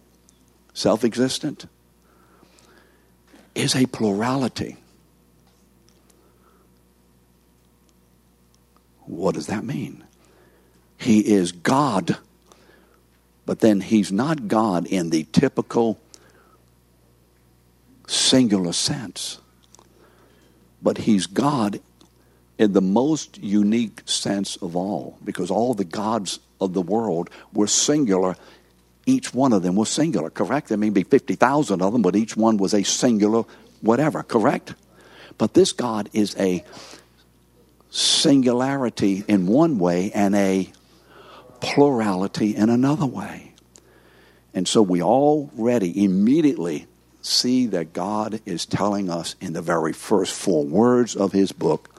self 0.75 1.05
existent, 1.05 1.67
is 3.55 3.75
a 3.75 3.87
plurality. 3.87 4.77
What 9.07 9.35
does 9.35 9.47
that 9.49 9.65
mean? 9.65 10.05
He 10.97 11.21
is 11.21 11.53
God, 11.53 12.17
but 13.45 13.61
then 13.61 13.81
he's 13.81 14.13
not 14.13 14.49
God 14.49 14.87
in 14.87 15.11
the 15.11 15.25
typical 15.33 16.01
singular 18.07 18.73
sense. 18.73 19.39
But 20.81 20.99
he's 20.99 21.27
God 21.27 21.81
in 22.59 22.73
the 22.73 22.81
most 22.81 23.39
unique 23.39 24.03
sense 24.05 24.57
of 24.57 24.77
all, 24.77 25.19
because 25.25 25.51
all 25.51 25.75
the 25.75 25.85
gods 25.85 26.39
of 26.61 26.73
the 26.73 26.83
world 26.83 27.31
were 27.53 27.67
singular. 27.67 28.37
Each 29.07 29.35
one 29.35 29.53
of 29.53 29.63
them 29.63 29.75
was 29.75 29.89
singular, 29.89 30.31
correct? 30.31 30.69
There 30.69 30.79
may 30.79 30.91
be 30.91 31.03
50,000 31.03 31.83
of 31.83 31.93
them, 31.93 32.03
but 32.03 32.15
each 32.15 32.37
one 32.37 32.57
was 32.57 32.75
a 32.75 32.85
singular 32.85 33.45
whatever, 33.81 34.23
correct? 34.23 34.75
But 35.39 35.55
this 35.55 35.73
God 35.73 36.09
is 36.13 36.37
a 36.39 36.65
singularity 37.93 39.23
in 39.29 39.47
one 39.47 39.79
way 39.79 40.11
and 40.13 40.35
a 40.35 40.67
plurality 41.61 42.57
in 42.57 42.71
another 42.71 43.05
way. 43.05 43.53
And 44.55 44.67
so 44.67 44.81
we 44.81 45.03
already 45.03 46.03
immediately 46.03 46.87
see 47.21 47.67
that 47.67 47.93
God 47.93 48.41
is 48.47 48.65
telling 48.65 49.11
us 49.11 49.37
in 49.43 49.53
the 49.53 49.61
very 49.61 49.93
first 49.93 50.33
four 50.33 50.65
words 50.65 51.15
of 51.15 51.33
his 51.33 51.53
book 51.53 51.91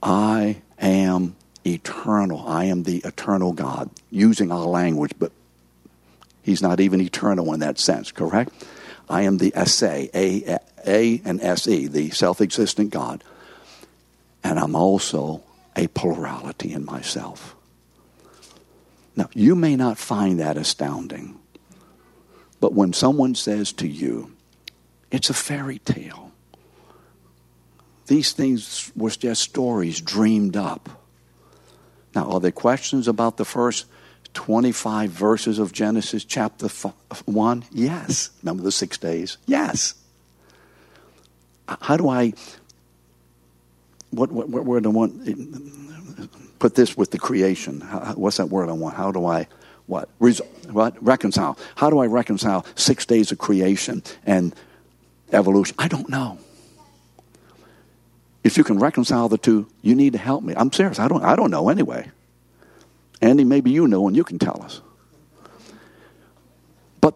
I 0.00 0.62
am 0.78 1.36
eternal. 1.64 2.46
I 2.46 2.64
am 2.64 2.84
the 2.84 2.98
eternal 2.98 3.52
God, 3.52 3.90
using 4.10 4.50
our 4.50 4.66
language, 4.66 5.12
but 5.18 5.32
he's 6.42 6.62
not 6.62 6.80
even 6.80 7.00
eternal 7.00 7.52
in 7.52 7.60
that 7.60 7.78
sense, 7.78 8.10
correct? 8.10 8.52
I 9.08 9.22
am 9.22 9.38
the 9.38 9.52
esse, 9.54 9.82
A, 9.82 10.58
A 10.86 11.20
and 11.24 11.40
S-E, 11.40 11.86
the 11.88 12.10
self-existent 12.10 12.90
God 12.90 13.22
and 14.44 14.58
I'm 14.58 14.74
also 14.74 15.42
a 15.76 15.86
plurality 15.88 16.72
in 16.72 16.84
myself. 16.84 17.56
Now, 19.16 19.28
you 19.34 19.54
may 19.54 19.76
not 19.76 19.98
find 19.98 20.40
that 20.40 20.56
astounding, 20.56 21.38
but 22.60 22.72
when 22.72 22.92
someone 22.92 23.34
says 23.34 23.72
to 23.74 23.86
you, 23.86 24.32
it's 25.10 25.28
a 25.30 25.34
fairy 25.34 25.78
tale, 25.78 26.32
these 28.06 28.32
things 28.32 28.90
were 28.96 29.10
just 29.10 29.42
stories 29.42 30.00
dreamed 30.00 30.56
up. 30.56 30.88
Now, 32.14 32.30
are 32.30 32.40
there 32.40 32.50
questions 32.50 33.08
about 33.08 33.36
the 33.36 33.44
first 33.44 33.86
25 34.34 35.10
verses 35.10 35.58
of 35.58 35.72
Genesis 35.72 36.24
chapter 36.24 36.68
1? 36.68 37.64
Yes. 37.70 38.30
Remember 38.42 38.62
the 38.62 38.72
six 38.72 38.98
days? 38.98 39.38
Yes. 39.46 39.94
How 41.68 41.96
do 41.96 42.08
I 42.08 42.34
what, 44.12 44.30
what, 44.30 44.48
what 44.48 44.64
word 44.64 44.86
I 44.86 44.90
want? 44.90 46.28
Put 46.58 46.74
this 46.76 46.96
with 46.96 47.10
the 47.10 47.18
creation. 47.18 47.80
What's 48.14 48.36
that 48.36 48.46
word 48.46 48.68
I 48.68 48.72
want? 48.72 48.94
How 48.94 49.10
do 49.10 49.26
I 49.26 49.48
what? 49.86 50.08
What? 50.70 51.04
Reconcile. 51.04 51.58
How 51.74 51.90
do 51.90 51.98
I 51.98 52.06
reconcile 52.06 52.64
six 52.76 53.04
days 53.04 53.32
of 53.32 53.38
creation 53.38 54.02
and 54.24 54.54
evolution? 55.32 55.74
I 55.78 55.88
don't 55.88 56.08
know. 56.08 56.38
If 58.44 58.56
you 58.56 58.64
can 58.64 58.78
reconcile 58.78 59.28
the 59.28 59.38
two, 59.38 59.68
you 59.82 59.94
need 59.94 60.12
to 60.12 60.18
help 60.18 60.42
me. 60.42 60.54
I'm 60.56 60.72
serious. 60.72 60.98
I 60.98 61.08
don't. 61.08 61.24
I 61.24 61.36
don't 61.36 61.50
know 61.50 61.68
anyway. 61.68 62.10
Andy, 63.20 63.44
maybe 63.44 63.70
you 63.70 63.86
know 63.86 64.06
and 64.06 64.16
you 64.16 64.24
can 64.24 64.38
tell 64.38 64.62
us. 64.62 64.80
But 67.00 67.14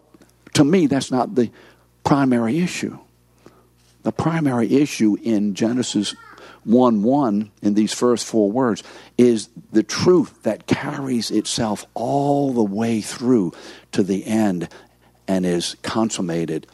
to 0.53 0.63
me, 0.63 0.87
that's 0.87 1.11
not 1.11 1.35
the 1.35 1.51
primary 2.03 2.59
issue. 2.59 2.97
The 4.03 4.13
primary 4.13 4.73
issue 4.73 5.17
in 5.21 5.53
Genesis 5.53 6.15
1 6.67 7.01
1 7.01 7.51
in 7.61 7.73
these 7.75 7.93
first 7.93 8.25
four 8.25 8.51
words 8.51 8.83
is 9.17 9.47
the 9.71 9.83
truth 9.83 10.43
that 10.43 10.67
carries 10.67 11.31
itself 11.31 11.85
all 11.93 12.51
the 12.51 12.63
way 12.63 12.99
through 12.99 13.53
to 13.93 14.03
the 14.03 14.25
end 14.25 14.67
and 15.29 15.45
is 15.45 15.77
consummated 15.81 16.67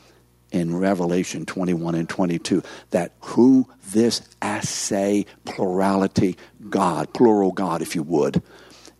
in 0.51 0.75
Revelation 0.75 1.45
21 1.45 1.93
and 1.93 2.10
22 2.10 2.63
that 2.89 3.12
who 3.21 3.67
this 3.91 4.21
ase 4.41 5.25
plurality 5.45 6.38
God, 6.69 7.13
plural 7.13 7.51
God, 7.51 7.84
if 7.84 7.95
you 7.95 8.01
would, 8.01 8.41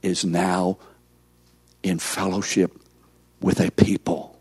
is 0.04 0.24
now 0.24 0.78
in 1.82 1.98
fellowship 1.98 2.72
with 3.42 3.60
a 3.60 3.72
people. 3.72 4.40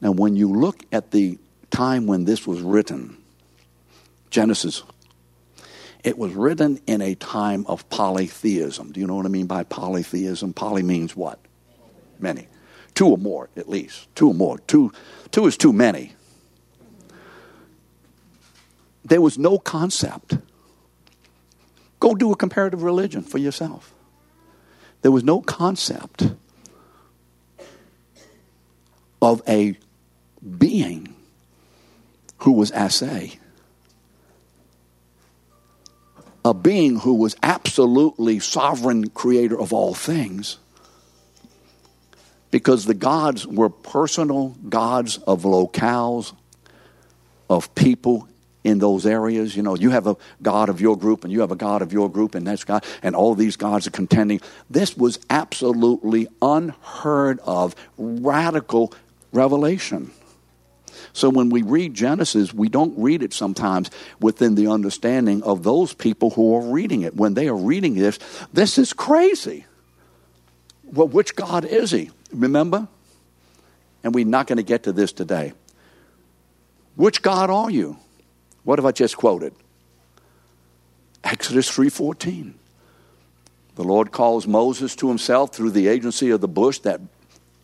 Now, 0.00 0.10
when 0.10 0.34
you 0.34 0.52
look 0.52 0.84
at 0.90 1.12
the 1.12 1.38
time 1.70 2.06
when 2.06 2.24
this 2.24 2.46
was 2.46 2.60
written, 2.60 3.21
Genesis. 4.32 4.82
It 6.02 6.18
was 6.18 6.32
written 6.32 6.80
in 6.88 7.00
a 7.00 7.14
time 7.14 7.64
of 7.68 7.88
polytheism. 7.88 8.90
Do 8.90 8.98
you 8.98 9.06
know 9.06 9.14
what 9.14 9.26
I 9.26 9.28
mean 9.28 9.46
by 9.46 9.62
polytheism? 9.62 10.52
Poly 10.54 10.82
means 10.82 11.14
what? 11.14 11.38
Many. 12.18 12.48
Two 12.94 13.06
or 13.08 13.18
more, 13.18 13.50
at 13.56 13.68
least. 13.68 14.12
Two 14.16 14.28
or 14.28 14.34
more. 14.34 14.58
Two, 14.66 14.90
two 15.30 15.46
is 15.46 15.56
too 15.56 15.72
many. 15.72 16.14
There 19.04 19.20
was 19.20 19.38
no 19.38 19.58
concept. 19.58 20.38
Go 22.00 22.14
do 22.14 22.32
a 22.32 22.36
comparative 22.36 22.82
religion 22.82 23.22
for 23.22 23.38
yourself. 23.38 23.94
There 25.02 25.12
was 25.12 25.22
no 25.22 25.40
concept 25.40 26.32
of 29.20 29.42
a 29.46 29.76
being 30.58 31.14
who 32.38 32.52
was 32.52 32.72
ase 32.72 33.36
a 36.44 36.54
being 36.54 37.00
who 37.00 37.14
was 37.14 37.36
absolutely 37.42 38.38
sovereign 38.40 39.08
creator 39.10 39.58
of 39.58 39.72
all 39.72 39.94
things 39.94 40.58
because 42.50 42.84
the 42.84 42.94
gods 42.94 43.46
were 43.46 43.70
personal 43.70 44.50
gods 44.68 45.18
of 45.18 45.42
locales, 45.42 46.34
of 47.48 47.74
people 47.74 48.28
in 48.62 48.78
those 48.78 49.06
areas. 49.06 49.56
You 49.56 49.62
know, 49.62 49.74
you 49.74 49.90
have 49.90 50.06
a 50.06 50.16
God 50.42 50.68
of 50.68 50.80
your 50.80 50.96
group 50.96 51.24
and 51.24 51.32
you 51.32 51.40
have 51.40 51.50
a 51.50 51.56
God 51.56 51.82
of 51.82 51.92
your 51.92 52.08
group 52.08 52.34
and 52.34 52.46
that's 52.46 52.62
God, 52.64 52.84
and 53.02 53.16
all 53.16 53.34
these 53.34 53.56
gods 53.56 53.86
are 53.86 53.90
contending. 53.90 54.40
This 54.70 54.96
was 54.96 55.18
absolutely 55.30 56.28
unheard 56.40 57.40
of, 57.44 57.74
radical 57.96 58.92
revelation. 59.32 60.12
So 61.12 61.28
when 61.28 61.50
we 61.50 61.62
read 61.62 61.94
Genesis, 61.94 62.52
we 62.52 62.68
don't 62.68 62.98
read 62.98 63.22
it 63.22 63.32
sometimes 63.32 63.90
within 64.20 64.54
the 64.54 64.68
understanding 64.68 65.42
of 65.42 65.62
those 65.62 65.92
people 65.92 66.30
who 66.30 66.54
are 66.56 66.72
reading 66.72 67.02
it. 67.02 67.16
When 67.16 67.34
they 67.34 67.48
are 67.48 67.56
reading 67.56 67.94
this, 67.94 68.18
this 68.52 68.78
is 68.78 68.92
crazy. 68.92 69.66
Well, 70.84 71.08
which 71.08 71.34
God 71.36 71.64
is 71.64 71.90
he? 71.90 72.10
Remember? 72.32 72.88
And 74.04 74.14
we're 74.14 74.26
not 74.26 74.46
going 74.46 74.58
to 74.58 74.62
get 74.62 74.84
to 74.84 74.92
this 74.92 75.12
today. 75.12 75.52
Which 76.96 77.22
God 77.22 77.50
are 77.50 77.70
you? 77.70 77.96
What 78.64 78.78
have 78.78 78.86
I 78.86 78.92
just 78.92 79.16
quoted? 79.16 79.54
Exodus 81.24 81.70
3:14. 81.70 82.54
The 83.74 83.84
Lord 83.84 84.12
calls 84.12 84.46
Moses 84.46 84.94
to 84.96 85.08
himself 85.08 85.54
through 85.54 85.70
the 85.70 85.88
agency 85.88 86.30
of 86.30 86.40
the 86.40 86.48
bush 86.48 86.78
that 86.80 87.00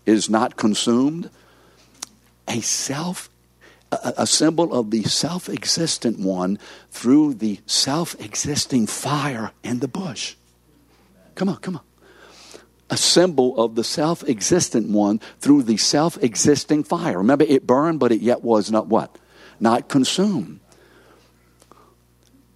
is 0.07 0.31
not 0.31 0.57
consumed. 0.57 1.29
A 2.49 2.61
self 2.61 3.31
a, 3.91 4.27
symbol 4.27 4.73
of 4.73 4.91
the 4.91 5.03
self 5.05 5.49
existent 5.49 6.19
one 6.19 6.59
through 6.91 7.35
the 7.35 7.61
self 7.67 8.19
existing 8.21 8.87
fire 8.87 9.53
in 9.63 9.79
the 9.81 9.89
bush. 9.89 10.37
Come 11.35 11.49
on, 11.49 11.57
come 11.57 11.77
on. 11.77 11.83
A 12.91 12.97
symbol 12.97 13.59
of 13.59 13.75
the 13.75 13.85
self 13.85 14.23
existent 14.29 14.89
one 14.89 15.21
through 15.41 15.63
the 15.63 15.77
self 15.77 16.23
existing 16.23 16.85
fire. 16.85 17.19
Remember, 17.19 17.45
it 17.45 17.67
burned, 17.67 18.01
but 18.01 18.13
it 18.13 18.21
yet 18.21 18.43
was 18.43 18.71
not 18.71 18.89
what? 18.89 19.17
Not 19.61 19.89
consumed. 19.89 20.61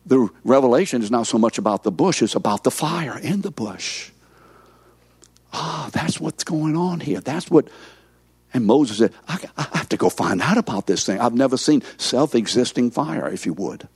The 0.04 0.28
revelation 0.44 1.02
is 1.02 1.10
not 1.10 1.26
so 1.26 1.38
much 1.38 1.58
about 1.58 1.84
the 1.84 1.92
bush, 1.92 2.22
it's 2.22 2.34
about 2.34 2.64
the 2.64 2.70
fire 2.70 3.18
in 3.18 3.42
the 3.42 3.50
bush. 3.50 4.10
Ah, 5.52 5.90
that's 5.92 6.18
what's 6.18 6.44
going 6.44 6.76
on 6.76 7.00
here. 7.00 7.20
That's 7.20 7.50
what 7.50 7.68
and 8.54 8.66
Moses 8.66 8.98
said, 8.98 9.12
I, 9.26 9.38
I 9.56 9.78
have 9.78 9.88
to 9.90 9.96
go 9.96 10.08
find 10.08 10.42
out 10.42 10.58
about 10.58 10.86
this 10.86 11.06
thing. 11.06 11.20
I've 11.20 11.34
never 11.34 11.56
seen 11.56 11.82
self 11.96 12.34
existing 12.34 12.90
fire, 12.90 13.28
if 13.28 13.46
you 13.46 13.54
would. 13.54 13.88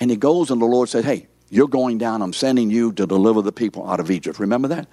And 0.00 0.10
he 0.10 0.16
goes, 0.16 0.50
and 0.50 0.60
the 0.60 0.66
Lord 0.66 0.88
said, 0.88 1.04
Hey, 1.04 1.28
you're 1.50 1.68
going 1.68 1.98
down. 1.98 2.20
I'm 2.20 2.32
sending 2.32 2.70
you 2.70 2.92
to 2.92 3.06
deliver 3.06 3.42
the 3.42 3.52
people 3.52 3.88
out 3.88 4.00
of 4.00 4.10
Egypt. 4.10 4.38
Remember 4.38 4.68
that? 4.68 4.88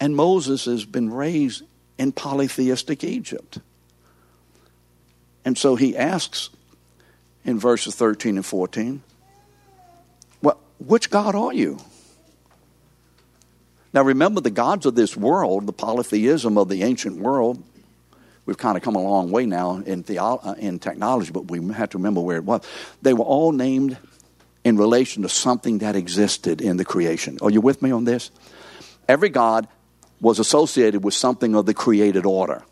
And 0.00 0.14
Moses 0.14 0.64
has 0.66 0.84
been 0.84 1.12
raised 1.12 1.64
in 1.98 2.12
polytheistic 2.12 3.02
Egypt. 3.02 3.58
And 5.44 5.58
so 5.58 5.76
he 5.76 5.96
asks 5.96 6.50
in 7.44 7.58
verses 7.58 7.94
13 7.96 8.36
and 8.36 8.46
14, 8.46 9.02
well, 10.42 10.60
which 10.78 11.10
God 11.10 11.34
are 11.34 11.52
you? 11.52 11.78
Now 13.92 14.02
remember, 14.02 14.40
the 14.40 14.50
gods 14.50 14.86
of 14.86 14.94
this 14.94 15.16
world, 15.16 15.66
the 15.66 15.72
polytheism 15.72 16.58
of 16.58 16.68
the 16.68 16.82
ancient 16.82 17.16
world, 17.16 17.62
we've 18.44 18.58
kind 18.58 18.76
of 18.76 18.82
come 18.82 18.96
a 18.96 19.02
long 19.02 19.30
way 19.30 19.46
now 19.46 19.82
in, 19.84 20.02
theo- 20.02 20.40
uh, 20.42 20.54
in 20.58 20.78
technology, 20.78 21.32
but 21.32 21.50
we 21.50 21.66
have 21.72 21.90
to 21.90 21.98
remember 21.98 22.20
where 22.20 22.36
it 22.36 22.44
was. 22.44 22.62
They 23.02 23.14
were 23.14 23.24
all 23.24 23.52
named 23.52 23.96
in 24.64 24.76
relation 24.76 25.22
to 25.22 25.28
something 25.28 25.78
that 25.78 25.96
existed 25.96 26.60
in 26.60 26.76
the 26.76 26.84
creation. 26.84 27.38
Are 27.40 27.50
you 27.50 27.60
with 27.60 27.80
me 27.80 27.90
on 27.90 28.04
this? 28.04 28.30
Every 29.08 29.30
god 29.30 29.68
was 30.20 30.38
associated 30.38 31.04
with 31.04 31.14
something 31.14 31.54
of 31.54 31.64
the 31.64 31.74
created 31.74 32.26
order. 32.26 32.62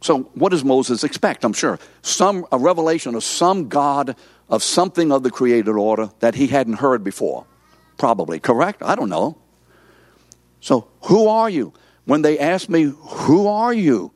So, 0.00 0.24
what 0.34 0.50
does 0.50 0.64
Moses 0.64 1.04
expect? 1.04 1.44
I'm 1.44 1.52
sure 1.52 1.78
some 2.02 2.46
a 2.52 2.58
revelation 2.58 3.14
of 3.14 3.24
some 3.24 3.68
god 3.68 4.16
of 4.48 4.62
something 4.62 5.12
of 5.12 5.22
the 5.22 5.30
created 5.30 5.68
order 5.68 6.10
that 6.20 6.34
he 6.34 6.46
hadn't 6.46 6.74
heard 6.74 7.04
before. 7.04 7.46
Probably 7.96 8.38
correct. 8.38 8.82
I 8.82 8.96
don't 8.96 9.08
know. 9.08 9.38
So, 10.64 10.88
who 11.02 11.28
are 11.28 11.50
you? 11.50 11.74
When 12.06 12.22
they 12.22 12.38
ask 12.38 12.70
me, 12.70 12.84
Who 12.84 13.48
are 13.48 13.74
you? 13.74 14.12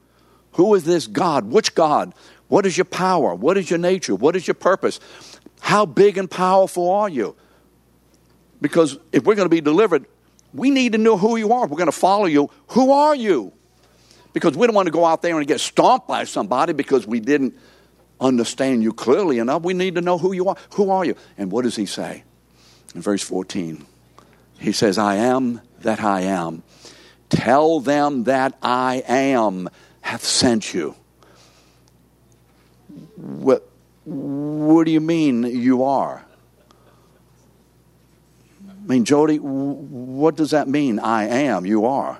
Who 0.53 0.75
is 0.77 0.85
this 0.85 1.07
God? 1.07 1.45
Which 1.45 1.75
God? 1.75 2.15
What 2.49 2.65
is 2.65 2.75
your 2.75 2.87
power? 2.87 3.35
What 3.35 3.59
is 3.59 3.69
your 3.69 3.79
nature? 3.79 4.15
What 4.15 4.35
is 4.35 4.49
your 4.49 4.55
purpose? 4.55 4.99
How 5.61 5.85
big 5.85 6.17
and 6.17 6.31
powerful 6.31 6.91
are 6.91 7.09
you? 7.11 7.37
Because 8.63 8.97
if 9.13 9.25
we're 9.25 9.35
going 9.35 9.45
to 9.45 9.55
be 9.55 9.61
delivered, 9.61 10.07
we 10.55 10.71
need 10.71 10.93
to 10.93 10.99
know 10.99 11.19
who 11.19 11.37
you 11.37 11.53
are. 11.53 11.67
We're 11.67 11.77
going 11.77 11.85
to 11.85 11.93
follow 11.93 12.25
you. 12.25 12.49
Who 12.69 12.93
are 12.93 13.15
you? 13.15 13.53
Because 14.33 14.57
we 14.57 14.67
don't 14.67 14.75
want 14.75 14.87
to 14.87 14.93
go 14.93 15.05
out 15.05 15.21
there 15.21 15.37
and 15.37 15.47
get 15.47 15.61
stomped 15.61 16.09
by 16.09 16.25
somebody 16.25 16.73
because 16.73 17.07
we 17.07 17.21
didn't 17.21 17.59
understand 18.23 18.83
you 18.83 18.95
clearly 18.95 19.39
enough. 19.39 19.65
We 19.65 19.75
need 19.75 19.97
to 19.97 20.01
know 20.01 20.17
who 20.17 20.33
you 20.33 20.49
are. 20.49 20.57
Who 20.77 20.89
are 20.89 21.05
you? 21.05 21.15
And 21.37 21.53
what 21.53 21.65
does 21.65 21.77
he 21.77 21.85
say? 21.85 22.25
In 22.95 23.03
verse 23.03 23.23
14, 23.23 23.85
he 24.59 24.73
says, 24.73 24.97
I 24.97 25.17
am 25.17 25.61
that 25.83 26.03
I 26.03 26.23
am. 26.23 26.63
Tell 27.29 27.81
them 27.81 28.25
that 28.25 28.57
I 28.63 29.03
am 29.07 29.69
hath 30.01 30.25
sent 30.25 30.73
you. 30.73 30.95
What, 33.17 33.69
what 34.05 34.85
do 34.85 34.91
you 34.91 35.01
mean 35.01 35.43
you 35.45 35.85
are? 35.85 36.25
I 38.69 38.91
mean, 38.91 39.05
Jody, 39.05 39.37
what 39.37 40.37
does 40.37 40.53
that 40.53 40.67
mean? 40.67 40.99
I 40.99 41.25
am, 41.25 41.67
you 41.67 41.85
are. 41.85 42.19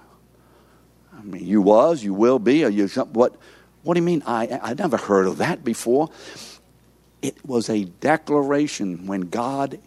I 1.19 1.23
mean, 1.23 1.47
you 1.47 1.63
was, 1.63 2.05
you 2.05 2.13
will 2.13 2.39
be, 2.39 2.65
or 2.65 2.69
you 2.69 2.89
what? 2.89 3.37
What 3.83 3.95
do 3.95 4.01
you 4.01 4.05
mean? 4.05 4.23
I 4.27 4.59
I 4.63 4.75
never 4.75 4.99
heard 4.99 5.27
of 5.27 5.39
that 5.39 5.65
before. 5.65 6.11
It 7.23 7.45
was 7.45 7.71
a 7.71 7.85
declaration 7.85 9.07
when 9.07 9.23
God 9.23 9.79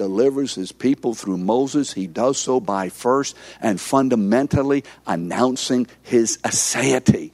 delivers 0.00 0.54
his 0.54 0.72
people 0.72 1.12
through 1.12 1.36
Moses, 1.36 1.92
he 1.92 2.06
does 2.06 2.38
so 2.38 2.58
by 2.58 2.88
first 2.88 3.36
and 3.60 3.78
fundamentally 3.78 4.82
announcing 5.06 5.86
his 6.00 6.38
aseity. 6.38 7.32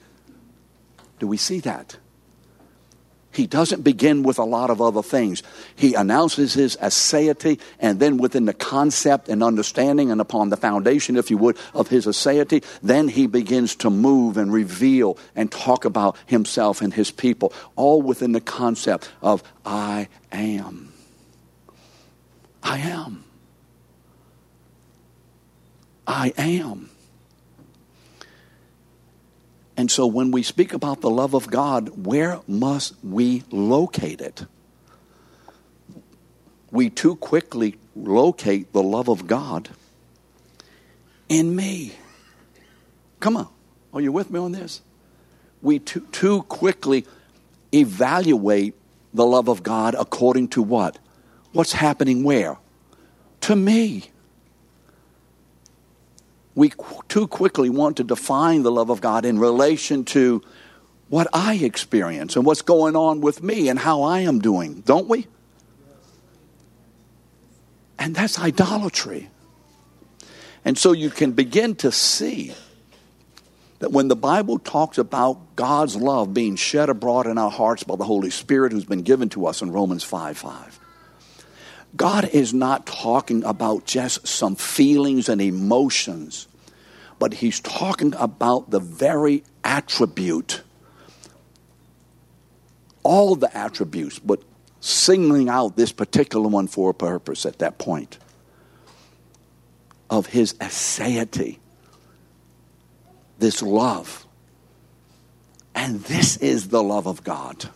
Do 1.21 1.29
we 1.29 1.37
see 1.37 1.61
that? 1.61 1.97
He 3.31 3.47
doesn't 3.47 3.83
begin 3.83 4.25
with 4.25 4.41
a 4.41 4.45
lot 4.45 4.71
of 4.71 4.83
other 4.83 5.05
things. 5.05 5.45
He 5.77 5.95
announces 5.95 6.55
his 6.55 6.77
aseity, 6.79 7.61
and 7.79 8.01
then 8.01 8.17
within 8.17 8.47
the 8.47 8.53
concept 8.53 9.29
and 9.29 9.45
understanding, 9.45 10.11
and 10.11 10.21
upon 10.21 10.49
the 10.49 10.57
foundation, 10.57 11.17
if 11.17 11.31
you 11.31 11.39
would, 11.39 11.57
of 11.73 11.87
his 11.87 12.07
aseity, 12.07 12.65
then 12.83 13.07
he 13.07 13.29
begins 13.29 13.77
to 13.77 13.91
move 13.91 14.37
and 14.37 14.53
reveal 14.53 15.19
and 15.37 15.53
talk 15.53 15.85
about 15.85 16.17
himself 16.27 16.83
and 16.83 16.93
his 16.93 17.13
people, 17.13 17.53
all 17.77 18.03
within 18.03 18.33
the 18.33 18.41
concept 18.41 19.09
of 19.23 19.45
I 19.65 20.09
am. 20.33 20.96
I 22.67 22.79
am. 22.79 23.23
I 26.05 26.33
am. 26.37 26.91
And 29.77 29.89
so 29.89 30.05
when 30.09 30.33
we 30.33 30.43
speak 30.43 30.73
about 30.73 31.01
the 31.01 31.09
love 31.09 31.33
of 31.35 31.49
God, 31.49 32.07
where 32.07 32.41
must 32.49 32.95
we 33.05 33.45
locate 33.53 34.21
it? 34.21 34.47
We 36.73 36.91
too 36.91 37.15
quickly 37.15 37.79
locate 37.95 38.73
the 38.73 38.83
love 38.83 39.09
of 39.09 39.29
God 39.29 39.69
in 41.29 41.55
me. 41.55 41.93
Come 43.21 43.37
on. 43.37 43.49
Are 43.95 44.01
you 44.01 44.11
with 44.11 44.29
me 44.29 44.41
on 44.41 44.51
this? 44.51 44.83
We 45.63 45.79
too, 45.79 46.01
too 46.11 46.43
quickly 46.43 47.07
evaluate 47.73 48.75
the 49.15 49.25
love 49.25 49.47
of 49.49 49.63
God 49.63 49.95
according 49.97 50.49
to 50.49 50.63
what? 50.63 50.99
What's 51.57 51.73
happening 51.73 52.23
where? 52.23 52.59
To 53.43 53.57
me. 53.57 54.11
We 56.55 56.71
too 57.09 57.27
quickly 57.27 57.71
want 57.71 57.97
to 57.97 58.05
define 58.05 58.63
the 58.63 58.71
love 58.71 58.91
of 58.91 59.01
God 59.01 59.25
in 59.25 59.39
relation 59.39 60.05
to 60.07 60.43
what 61.09 61.29
I 61.33 61.55
experience 61.55 62.37
and 62.37 62.45
what's 62.45 62.61
going 62.61 62.95
on 62.95 63.23
with 63.23 63.43
me 63.43 63.71
and 63.71 63.79
how 63.79 64.03
I 64.03 64.21
am 64.21 64.39
doing, 64.39 64.83
don't 64.83 65.09
we? 65.09 65.29
And 67.99 68.15
that's 68.15 68.39
idolatry. 68.39 69.31
And 70.63 70.77
so 70.77 70.93
you 70.93 71.09
can 71.09 71.33
begin 71.33 71.75
to 71.77 71.91
see 71.91 72.53
that 73.79 73.93
when 73.93 74.09
the 74.09 74.17
Bible 74.17 74.59
talks 74.59 74.99
about 74.99 75.57
God's 75.57 75.97
love 75.97 76.35
being 76.35 76.57
shed 76.57 76.91
abroad 76.91 77.27
in 77.27 77.39
our 77.39 77.51
hearts 77.51 77.83
by 77.83 77.97
the 77.97 78.05
Holy 78.05 78.29
Spirit 78.29 78.73
who's 78.73 78.85
been 78.85 79.03
given 79.03 79.31
to 79.31 79.47
us 79.47 79.63
in 79.63 79.73
Romans 79.73 80.05
5 80.05 80.37
5, 80.37 80.81
God 81.97 82.29
is 82.29 82.53
not 82.53 82.87
talking 82.87 83.45
about 83.45 83.87
just 83.87 84.27
some 84.27 84.57
feelings 84.57 85.29
and 85.29 85.41
emotions, 85.41 86.49
but 87.19 87.35
He's 87.35 87.61
talking 87.61 88.15
about 88.17 88.71
the 88.71 88.81
very 88.81 89.45
attribute, 89.65 90.63
all 93.03 93.35
the 93.37 93.57
attributes, 93.57 94.19
but 94.19 94.43
singling 94.81 95.49
out 95.49 95.77
this 95.77 95.93
particular 95.93 96.49
one 96.49 96.67
for 96.67 96.91
a 96.91 96.95
purpose 96.95 97.47
at 97.47 97.61
that 97.61 97.79
point 97.79 98.19
of 100.11 100.27
His 100.27 100.55
aseity, 100.55 101.59
this 103.39 103.63
love. 103.63 104.27
And 105.75 106.01
this 106.05 106.37
is 106.39 106.69
the 106.69 106.83
love 106.83 107.07
of 107.07 107.23
God 107.23 107.69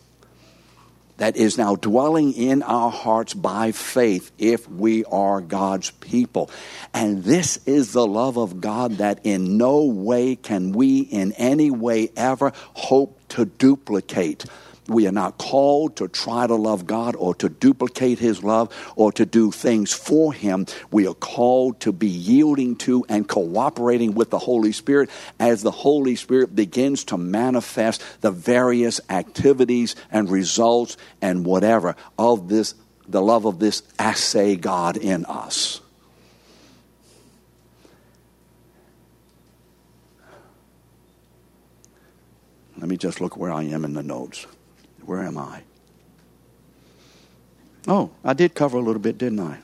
that 1.21 1.37
is 1.37 1.59
now 1.59 1.77
dwelling 1.77 2.33
in 2.33 2.63
our 2.63 2.91
hearts 2.91 3.35
by 3.35 3.73
faith 3.73 4.33
if 4.39 4.67
we 4.71 5.05
are 5.05 5.43
God's 5.43 5.91
people. 5.91 6.51
And 6.95 7.23
this 7.25 7.59
is 7.67 7.93
the 7.93 8.07
love 8.07 8.39
of 8.39 8.63
God 8.63 8.93
that 8.93 9.21
in 9.23 9.59
no 9.59 9.85
way 9.85 10.35
can 10.35 10.73
we 10.73 11.01
in 11.01 11.33
any 11.33 11.71
way 11.71 12.11
ever 12.17 12.55
hope 12.73 13.21
to 13.29 13.45
duplicate. 13.45 14.47
We 14.91 15.07
are 15.07 15.13
not 15.13 15.39
called 15.39 15.95
to 15.97 16.09
try 16.09 16.49
to 16.49 16.57
love 16.57 16.85
God 16.85 17.15
or 17.15 17.33
to 17.37 17.49
duplicate 17.49 18.19
His 18.19 18.43
love 18.43 18.75
or 18.97 19.13
to 19.13 19.25
do 19.25 19.53
things 19.53 19.93
for 19.93 20.33
Him. 20.33 20.67
We 20.91 21.07
are 21.07 21.15
called 21.15 21.79
to 21.83 21.93
be 21.93 22.09
yielding 22.09 22.75
to 22.79 23.07
and 23.09 23.29
cooperating 23.29 24.15
with 24.15 24.31
the 24.31 24.39
Holy 24.41 24.73
Spirit 24.73 25.09
as 25.39 25.63
the 25.63 25.71
Holy 25.71 26.17
Spirit 26.17 26.57
begins 26.57 27.05
to 27.05 27.17
manifest 27.17 28.03
the 28.21 28.33
various 28.33 29.01
activities 29.09 29.95
and 30.11 30.29
results 30.29 30.97
and 31.23 31.47
whatever 31.47 31.95
of 32.19 32.49
this, 32.49 32.75
the 33.07 33.23
love 33.23 33.45
of 33.45 33.61
this 33.61 33.85
ase 34.01 34.57
God 34.57 34.97
in 34.97 35.25
us. 35.27 35.81
Let 42.77 42.89
me 42.89 42.97
just 42.97 43.21
look 43.21 43.37
where 43.37 43.53
I 43.53 43.63
am 43.63 43.85
in 43.85 43.93
the 43.95 44.03
notes. 44.03 44.47
Where 45.05 45.23
am 45.23 45.39
I? 45.39 45.63
Oh, 47.89 48.11
I 48.25 48.35
did 48.35 48.55
cover 48.55 48.79
a 48.79 48.81
little 48.81 49.01
bit, 49.01 49.19
didn't 49.19 49.41
I? 49.41 49.59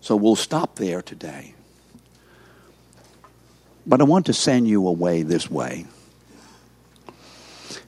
So 0.00 0.14
we'll 0.14 0.36
stop 0.36 0.76
there 0.76 1.02
today. 1.02 1.54
But 3.86 4.00
I 4.00 4.04
want 4.04 4.26
to 4.26 4.32
send 4.32 4.68
you 4.68 4.86
away 4.86 5.22
this 5.22 5.50
way. 5.50 5.86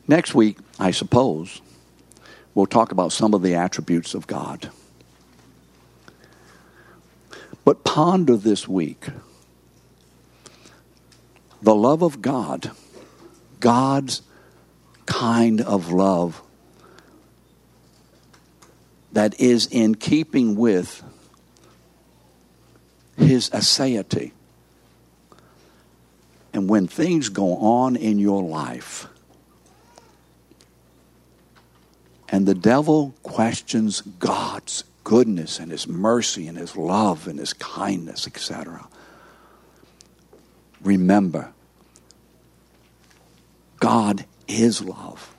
Next 0.06 0.34
week, 0.34 0.58
I 0.78 0.90
suppose, 0.90 1.60
we'll 2.54 2.66
talk 2.66 2.92
about 2.92 3.12
some 3.12 3.34
of 3.34 3.42
the 3.42 3.54
attributes 3.54 4.14
of 4.14 4.26
God. 4.26 4.70
But 7.64 7.84
ponder 7.84 8.36
this 8.36 8.66
week 8.66 9.08
the 11.62 11.74
love 11.74 12.02
of 12.02 12.22
God, 12.22 12.70
God's 13.60 14.22
kind 15.06 15.60
of 15.60 15.90
love 15.90 16.42
that 19.12 19.40
is 19.40 19.66
in 19.70 19.94
keeping 19.94 20.54
with 20.54 21.02
his 23.16 23.50
aseity. 23.50 24.32
And 26.52 26.68
when 26.68 26.86
things 26.86 27.28
go 27.28 27.56
on 27.56 27.96
in 27.96 28.18
your 28.18 28.42
life, 28.42 29.06
and 32.28 32.46
the 32.46 32.54
devil 32.54 33.14
questions 33.22 34.02
God's 34.02 34.84
goodness 35.04 35.58
and 35.58 35.70
his 35.70 35.88
mercy 35.88 36.46
and 36.46 36.58
his 36.58 36.76
love 36.76 37.26
and 37.26 37.38
his 37.38 37.54
kindness, 37.54 38.26
etc. 38.26 38.86
Remember, 40.82 41.52
God 43.80 44.24
is 44.46 44.82
love. 44.82 45.34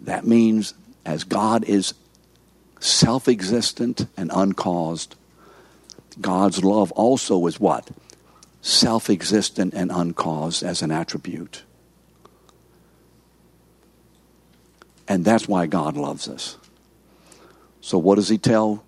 That 0.00 0.26
means 0.26 0.74
as 1.04 1.24
God 1.24 1.64
is 1.64 1.94
self 2.80 3.28
existent 3.28 4.06
and 4.16 4.30
uncaused, 4.34 5.16
God's 6.20 6.62
love 6.62 6.92
also 6.92 7.46
is 7.46 7.58
what? 7.58 7.88
Self 8.60 9.10
existent 9.10 9.74
and 9.74 9.90
uncaused 9.90 10.62
as 10.62 10.82
an 10.82 10.90
attribute. 10.90 11.62
And 15.06 15.24
that's 15.24 15.46
why 15.46 15.66
God 15.66 15.96
loves 15.96 16.28
us. 16.28 16.56
So, 17.80 17.98
what 17.98 18.14
does 18.14 18.28
He 18.28 18.38
tell 18.38 18.84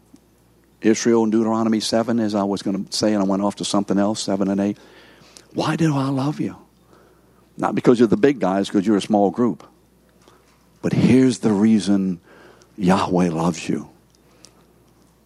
Israel 0.81 1.25
in 1.25 1.31
Deuteronomy 1.31 1.81
7, 1.81 2.19
as 2.21 2.35
I 2.35 2.45
was 2.45 2.63
going 2.63 2.87
to 2.87 2.97
say, 2.97 3.13
and 3.13 3.23
I 3.23 3.27
went 3.27 3.43
off 3.43 3.57
to 3.57 3.65
something 3.65 3.99
else, 3.99 4.23
7 4.23 4.49
and 4.49 4.61
8? 4.61 4.79
Why 5.57 5.75
do 5.75 5.97
I 5.97 6.11
love 6.11 6.39
you? 6.39 6.55
Not 7.57 7.75
because 7.75 7.99
you're 7.99 8.09
the 8.09 8.19
big 8.19 8.41
guys, 8.41 8.69
because 8.69 8.87
you're 8.87 8.99
a 8.99 9.01
small 9.01 9.31
group. 9.31 9.67
But 10.83 10.93
here's 10.93 11.39
the 11.39 11.51
reason 11.51 12.21
Yahweh 12.77 13.31
loves 13.31 13.67
you 13.67 13.89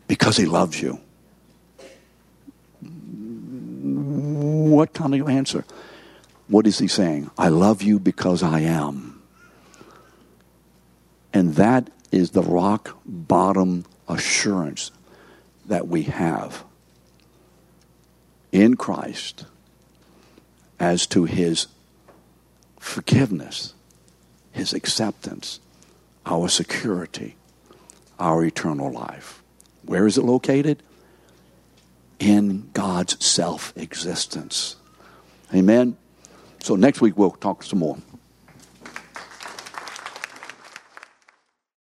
because 0.06 0.36
He 0.36 0.46
loves 0.46 0.80
you. 0.80 1.00
What 2.80 4.94
kind 4.94 5.16
of 5.16 5.28
answer? 5.28 5.64
What 6.46 6.64
is 6.64 6.78
he 6.78 6.86
saying? 6.86 7.28
I 7.36 7.48
love 7.48 7.82
you 7.82 7.98
because 7.98 8.44
I 8.44 8.60
am. 8.60 9.20
And 11.32 11.56
that 11.56 11.90
is 12.12 12.30
the 12.30 12.42
rock 12.42 12.96
bottom 13.04 13.84
assurance 14.08 14.92
that 15.66 15.88
we 15.88 16.04
have 16.04 16.62
in 18.52 18.76
Christ 18.76 19.46
as 20.80 21.06
to 21.06 21.24
his 21.24 21.68
forgiveness, 22.80 23.74
his 24.50 24.72
acceptance, 24.72 25.60
our 26.26 26.48
security, 26.48 27.36
our 28.18 28.44
eternal 28.44 28.90
life. 28.90 29.42
Where 29.84 30.06
is 30.06 30.18
it 30.18 30.24
located? 30.24 30.82
in 32.20 32.68
God's 32.74 33.24
self 33.24 33.72
existence. 33.76 34.76
Amen. 35.52 35.96
So 36.62 36.76
next 36.76 37.00
week 37.00 37.16
we'll 37.16 37.32
talk 37.32 37.64
some 37.64 37.80
more. 37.80 37.98